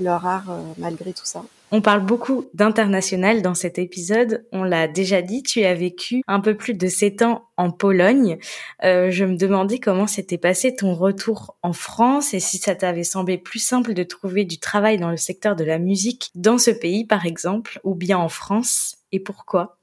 leur 0.00 0.26
art 0.26 0.50
euh, 0.50 0.62
malgré 0.78 1.12
tout 1.12 1.26
ça. 1.26 1.44
On 1.76 1.80
parle 1.80 2.06
beaucoup 2.06 2.48
d'international 2.54 3.42
dans 3.42 3.56
cet 3.56 3.80
épisode. 3.80 4.46
On 4.52 4.62
l'a 4.62 4.86
déjà 4.86 5.22
dit, 5.22 5.42
tu 5.42 5.64
as 5.64 5.74
vécu 5.74 6.22
un 6.28 6.38
peu 6.38 6.56
plus 6.56 6.74
de 6.74 6.86
sept 6.86 7.20
ans 7.20 7.48
en 7.56 7.72
Pologne. 7.72 8.38
Euh, 8.84 9.10
je 9.10 9.24
me 9.24 9.36
demandais 9.36 9.80
comment 9.80 10.06
s'était 10.06 10.38
passé 10.38 10.76
ton 10.76 10.94
retour 10.94 11.56
en 11.62 11.72
France 11.72 12.32
et 12.32 12.38
si 12.38 12.58
ça 12.58 12.76
t'avait 12.76 13.02
semblé 13.02 13.38
plus 13.38 13.58
simple 13.58 13.92
de 13.92 14.04
trouver 14.04 14.44
du 14.44 14.60
travail 14.60 14.98
dans 14.98 15.10
le 15.10 15.16
secteur 15.16 15.56
de 15.56 15.64
la 15.64 15.80
musique 15.80 16.30
dans 16.36 16.58
ce 16.58 16.70
pays, 16.70 17.08
par 17.08 17.26
exemple, 17.26 17.80
ou 17.82 17.96
bien 17.96 18.18
en 18.18 18.28
France, 18.28 18.98
et 19.10 19.18
pourquoi? 19.18 19.80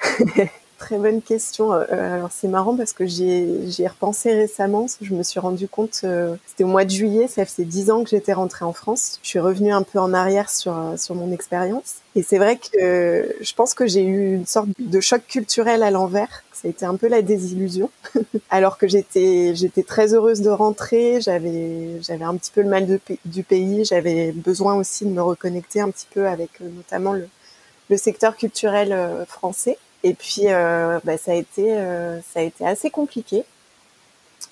Très 0.82 0.98
bonne 0.98 1.22
question. 1.22 1.72
Euh, 1.72 1.84
alors 1.90 2.30
c'est 2.32 2.48
marrant 2.48 2.76
parce 2.76 2.92
que 2.92 3.06
j'y 3.06 3.24
ai 3.24 3.86
repensé 3.86 4.34
récemment. 4.34 4.86
Je 5.00 5.14
me 5.14 5.22
suis 5.22 5.38
rendu 5.38 5.68
compte, 5.68 6.00
euh, 6.02 6.34
c'était 6.48 6.64
au 6.64 6.66
mois 6.66 6.84
de 6.84 6.90
juillet, 6.90 7.28
ça 7.28 7.46
faisait 7.46 7.64
dix 7.64 7.88
ans 7.92 8.02
que 8.02 8.10
j'étais 8.10 8.32
rentrée 8.32 8.64
en 8.64 8.72
France. 8.72 9.20
Je 9.22 9.28
suis 9.28 9.38
revenue 9.38 9.72
un 9.72 9.84
peu 9.84 10.00
en 10.00 10.12
arrière 10.12 10.50
sur 10.50 10.76
euh, 10.76 10.96
sur 10.96 11.14
mon 11.14 11.30
expérience. 11.30 11.98
Et 12.16 12.24
c'est 12.24 12.38
vrai 12.38 12.58
que 12.58 13.32
je 13.40 13.54
pense 13.54 13.74
que 13.74 13.86
j'ai 13.86 14.02
eu 14.02 14.34
une 14.34 14.44
sorte 14.44 14.70
de 14.76 15.00
choc 15.00 15.22
culturel 15.28 15.84
à 15.84 15.92
l'envers. 15.92 16.42
Ça 16.52 16.66
a 16.66 16.70
été 16.72 16.84
un 16.84 16.96
peu 16.96 17.06
la 17.06 17.22
désillusion. 17.22 17.88
Alors 18.50 18.76
que 18.76 18.88
j'étais 18.88 19.54
très 19.86 20.14
heureuse 20.14 20.40
de 20.40 20.50
rentrer. 20.50 21.20
J'avais 21.20 22.24
un 22.24 22.34
petit 22.34 22.50
peu 22.50 22.62
le 22.62 22.68
mal 22.68 22.98
du 23.24 23.44
pays. 23.44 23.84
J'avais 23.84 24.32
besoin 24.32 24.74
aussi 24.74 25.04
de 25.04 25.10
me 25.10 25.22
reconnecter 25.22 25.80
un 25.80 25.90
petit 25.90 26.08
peu 26.12 26.26
avec 26.26 26.58
notamment 26.58 27.14
le 27.14 27.96
secteur 27.96 28.36
culturel 28.36 29.24
français. 29.28 29.78
Et 30.04 30.14
puis, 30.14 30.42
euh, 30.46 30.98
bah, 31.04 31.16
ça 31.16 31.32
a 31.32 31.34
été, 31.34 31.72
euh, 31.76 32.20
ça 32.22 32.40
a 32.40 32.42
été 32.42 32.66
assez 32.66 32.90
compliqué. 32.90 33.44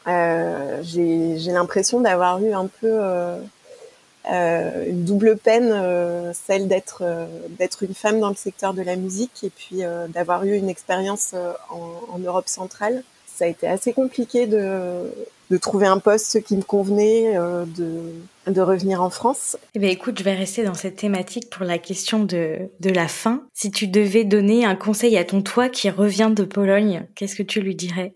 Euh, 0.07 0.81
j'ai 0.83 1.53
l'impression 1.53 2.01
d'avoir 2.01 2.43
eu 2.43 2.53
un 2.53 2.67
peu 2.67 3.01
une 4.25 5.05
double 5.05 5.37
peine, 5.37 6.33
celle 6.33 6.69
d'être 6.69 7.03
d'être 7.59 7.83
une 7.83 7.95
femme 7.95 8.21
dans 8.21 8.29
le 8.29 8.37
secteur 8.37 8.73
de 8.73 8.83
la 8.83 8.97
musique 8.97 9.43
et 9.43 9.51
puis 9.51 9.83
d'avoir 10.09 10.45
eu 10.45 10.55
une 10.57 10.69
expérience 10.69 11.35
en, 11.71 12.15
en 12.15 12.19
Europe 12.19 12.49
centrale 12.49 13.03
ça 13.41 13.47
a 13.47 13.49
été 13.49 13.67
assez 13.67 13.95
compliqué 13.95 14.47
de, 14.47 15.11
de 15.51 15.57
trouver 15.57 15.87
un 15.87 15.99
poste 15.99 16.43
qui 16.45 16.57
me 16.57 16.63
convenait, 16.63 17.37
euh, 17.37 17.65
de, 17.77 18.53
de 18.53 18.61
revenir 18.61 19.03
en 19.03 19.11
France. 19.11 19.57
Eh 19.75 19.79
bien, 19.79 19.91
écoute, 19.91 20.19
je 20.19 20.25
vais 20.25 20.35
rester 20.35 20.63
dans 20.63 20.75
cette 20.75 20.97
thématique 20.97 21.51
pour 21.51 21.65
la 21.65 21.79
question 21.79 22.25
de, 22.25 22.71
de 22.79 22.91
la 22.91 23.09
fin. 23.09 23.43
Si 23.53 23.71
tu 23.71 23.89
devais 23.89 24.25
donner 24.25 24.65
un 24.65 24.77
conseil 24.77 25.17
à 25.17 25.25
ton 25.25 25.43
toi 25.43 25.69
qui 25.69 25.91
revient 25.91 26.33
de 26.35 26.45
Pologne, 26.45 27.07
qu'est-ce 27.15 27.35
que 27.35 27.43
tu 27.43 27.61
lui 27.61 27.75
dirais? 27.75 28.15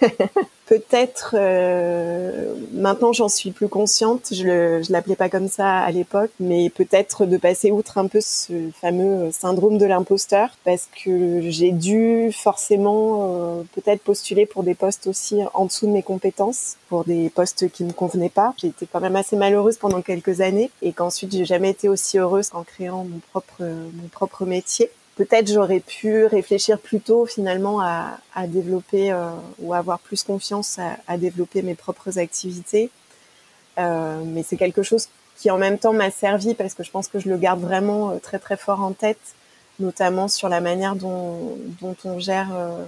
peut-être 0.66 1.34
euh, 1.38 2.54
maintenant 2.72 3.12
j'en 3.12 3.28
suis 3.28 3.50
plus 3.50 3.68
consciente, 3.68 4.28
je 4.32 4.82
je 4.82 4.92
l'appelais 4.92 5.16
pas 5.16 5.28
comme 5.28 5.48
ça 5.48 5.78
à 5.78 5.90
l'époque, 5.90 6.30
mais 6.40 6.70
peut-être 6.70 7.24
de 7.24 7.36
passer 7.36 7.70
outre 7.70 7.98
un 7.98 8.06
peu 8.06 8.20
ce 8.20 8.70
fameux 8.80 9.30
syndrome 9.32 9.78
de 9.78 9.86
l'imposteur 9.86 10.50
parce 10.64 10.88
que 11.04 11.42
j'ai 11.50 11.70
dû 11.70 12.30
forcément 12.32 13.58
euh, 13.58 13.62
peut-être 13.74 14.02
postuler 14.02 14.46
pour 14.46 14.64
des 14.64 14.74
postes 14.74 15.06
aussi 15.06 15.40
en 15.54 15.66
dessous 15.66 15.86
de 15.86 15.92
mes 15.92 16.02
compétences, 16.02 16.76
pour 16.88 17.04
des 17.04 17.30
postes 17.30 17.70
qui 17.70 17.84
ne 17.84 17.88
me 17.88 17.94
convenaient 17.94 18.28
pas. 18.28 18.54
J'ai 18.58 18.68
été 18.68 18.86
quand 18.90 19.00
même 19.00 19.16
assez 19.16 19.36
malheureuse 19.36 19.78
pendant 19.78 20.02
quelques 20.02 20.40
années 20.40 20.70
et 20.82 20.92
qu'ensuite 20.92 21.32
j'ai 21.32 21.44
jamais 21.44 21.70
été 21.70 21.88
aussi 21.88 22.18
heureuse 22.18 22.50
qu'en 22.50 22.64
créant 22.64 23.04
mon 23.04 23.20
propre 23.30 23.62
mon 23.62 24.08
propre 24.08 24.44
métier 24.44 24.90
peut-être 25.16 25.50
j'aurais 25.50 25.80
pu 25.80 26.26
réfléchir 26.26 26.78
plus 26.78 27.00
tôt 27.00 27.26
finalement 27.26 27.80
à, 27.80 28.18
à 28.34 28.46
développer 28.46 29.10
euh, 29.10 29.30
ou 29.58 29.74
avoir 29.74 29.98
plus 29.98 30.22
confiance 30.22 30.78
à, 30.78 30.96
à, 31.08 31.16
développer 31.16 31.62
mes 31.62 31.74
propres 31.74 32.18
activités. 32.18 32.90
Euh, 33.78 34.22
mais 34.24 34.42
c'est 34.42 34.56
quelque 34.56 34.82
chose 34.82 35.08
qui 35.36 35.50
en 35.50 35.58
même 35.58 35.78
temps 35.78 35.92
m'a 35.92 36.10
servi 36.10 36.54
parce 36.54 36.74
que 36.74 36.82
je 36.82 36.90
pense 36.90 37.08
que 37.08 37.18
je 37.18 37.28
le 37.28 37.36
garde 37.36 37.60
vraiment 37.60 38.10
euh, 38.10 38.18
très 38.18 38.38
très 38.38 38.56
fort 38.56 38.80
en 38.80 38.92
tête, 38.92 39.34
notamment 39.80 40.28
sur 40.28 40.48
la 40.48 40.60
manière 40.60 40.96
dont, 40.96 41.58
dont 41.80 41.96
on 42.04 42.18
gère 42.18 42.54
euh, 42.54 42.84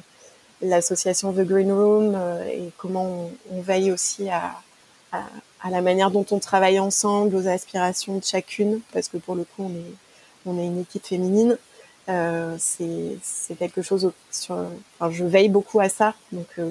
l'association 0.63 1.33
The 1.33 1.41
Green 1.41 1.73
Room 1.73 2.19
et 2.51 2.71
comment 2.77 3.05
on, 3.05 3.57
on 3.57 3.61
veille 3.61 3.93
aussi 3.93 4.29
à, 4.29 4.55
à, 5.13 5.23
à, 5.63 5.71
la 5.71 5.81
manière 5.83 6.11
dont 6.11 6.27
on 6.31 6.39
travaille 6.39 6.79
ensemble, 6.79 7.37
aux 7.37 7.47
aspirations 7.49 8.17
de 8.17 8.25
chacune, 8.25 8.81
parce 8.93 9.09
que 9.09 9.19
pour 9.19 9.35
le 9.35 9.45
coup 9.45 9.65
on 9.65 9.71
est, 9.71 9.95
on 10.47 10.59
est 10.59 10.67
une 10.67 10.81
équipe 10.81 11.07
féminine. 11.07 11.59
Euh, 12.09 12.57
c'est 12.59 13.55
quelque 13.59 13.83
chose 13.83 14.11
sur. 14.31 14.55
Enfin, 14.99 15.13
je 15.13 15.25
veille 15.25 15.51
beaucoup 15.51 15.81
à 15.81 15.89
ça, 15.89 16.15
donc 16.33 16.47
euh, 16.59 16.71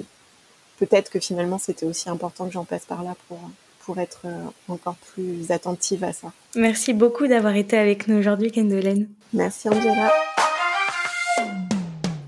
peut-être 0.78 1.10
que 1.10 1.20
finalement 1.20 1.58
c'était 1.58 1.86
aussi 1.86 2.10
important 2.10 2.46
que 2.46 2.52
j'en 2.52 2.64
passe 2.64 2.84
par 2.84 3.04
là 3.04 3.14
pour 3.28 3.38
pour 3.80 3.98
être 3.98 4.22
euh, 4.26 4.44
encore 4.68 4.96
plus 4.96 5.50
attentive 5.50 6.04
à 6.04 6.12
ça. 6.12 6.32
Merci 6.56 6.92
beaucoup 6.92 7.26
d'avoir 7.26 7.54
été 7.56 7.78
avec 7.78 8.08
nous 8.08 8.18
aujourd'hui, 8.18 8.50
Kendolène. 8.50 9.08
Merci 9.32 9.68
Angela. 9.68 10.12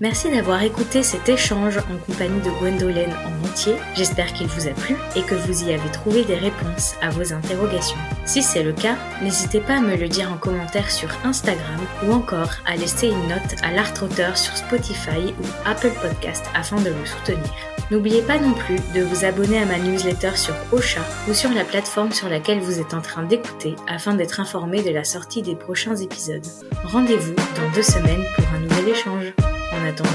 Merci 0.01 0.31
d'avoir 0.31 0.63
écouté 0.63 1.03
cet 1.03 1.29
échange 1.29 1.77
en 1.77 1.97
compagnie 2.07 2.41
de 2.41 2.49
Gwendolyn 2.49 3.11
en 3.23 3.47
entier. 3.47 3.75
J'espère 3.93 4.33
qu'il 4.33 4.47
vous 4.47 4.67
a 4.67 4.71
plu 4.71 4.95
et 5.15 5.21
que 5.21 5.35
vous 5.35 5.63
y 5.63 5.75
avez 5.75 5.91
trouvé 5.91 6.23
des 6.23 6.37
réponses 6.37 6.95
à 7.03 7.11
vos 7.11 7.31
interrogations. 7.33 7.99
Si 8.25 8.41
c'est 8.41 8.63
le 8.63 8.73
cas, 8.73 8.97
n'hésitez 9.21 9.59
pas 9.59 9.75
à 9.75 9.79
me 9.79 9.95
le 9.95 10.07
dire 10.07 10.31
en 10.31 10.37
commentaire 10.37 10.89
sur 10.89 11.07
Instagram 11.23 11.79
ou 12.03 12.13
encore 12.13 12.49
à 12.65 12.77
laisser 12.77 13.09
une 13.09 13.27
note 13.27 13.61
à 13.61 13.71
l'art 13.71 13.93
auteur 14.01 14.35
sur 14.39 14.57
Spotify 14.57 15.35
ou 15.39 15.45
Apple 15.67 15.93
Podcast 16.01 16.45
afin 16.55 16.77
de 16.77 16.89
le 16.89 17.05
soutenir. 17.05 17.53
N'oubliez 17.91 18.23
pas 18.23 18.39
non 18.39 18.53
plus 18.53 18.77
de 18.95 19.03
vous 19.03 19.23
abonner 19.23 19.59
à 19.59 19.67
ma 19.67 19.77
newsletter 19.77 20.35
sur 20.35 20.55
Ocha 20.71 21.01
ou 21.29 21.35
sur 21.35 21.51
la 21.51 21.63
plateforme 21.63 22.11
sur 22.11 22.27
laquelle 22.27 22.59
vous 22.59 22.79
êtes 22.79 22.95
en 22.95 23.01
train 23.01 23.21
d'écouter 23.21 23.75
afin 23.87 24.15
d'être 24.15 24.39
informé 24.39 24.81
de 24.81 24.89
la 24.89 25.03
sortie 25.03 25.43
des 25.43 25.55
prochains 25.55 25.97
épisodes. 25.97 26.47
Rendez-vous 26.85 27.35
dans 27.35 27.71
deux 27.75 27.83
semaines 27.83 28.25
pour 28.35 28.47
un 28.55 28.61
nouvel 28.61 28.89
échange. 28.89 29.35
En 29.81 29.85
attendant, 29.85 30.09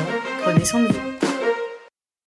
prenez 0.44 0.64
soin 0.64 0.80
de 0.82 0.86
vous. 0.86 1.15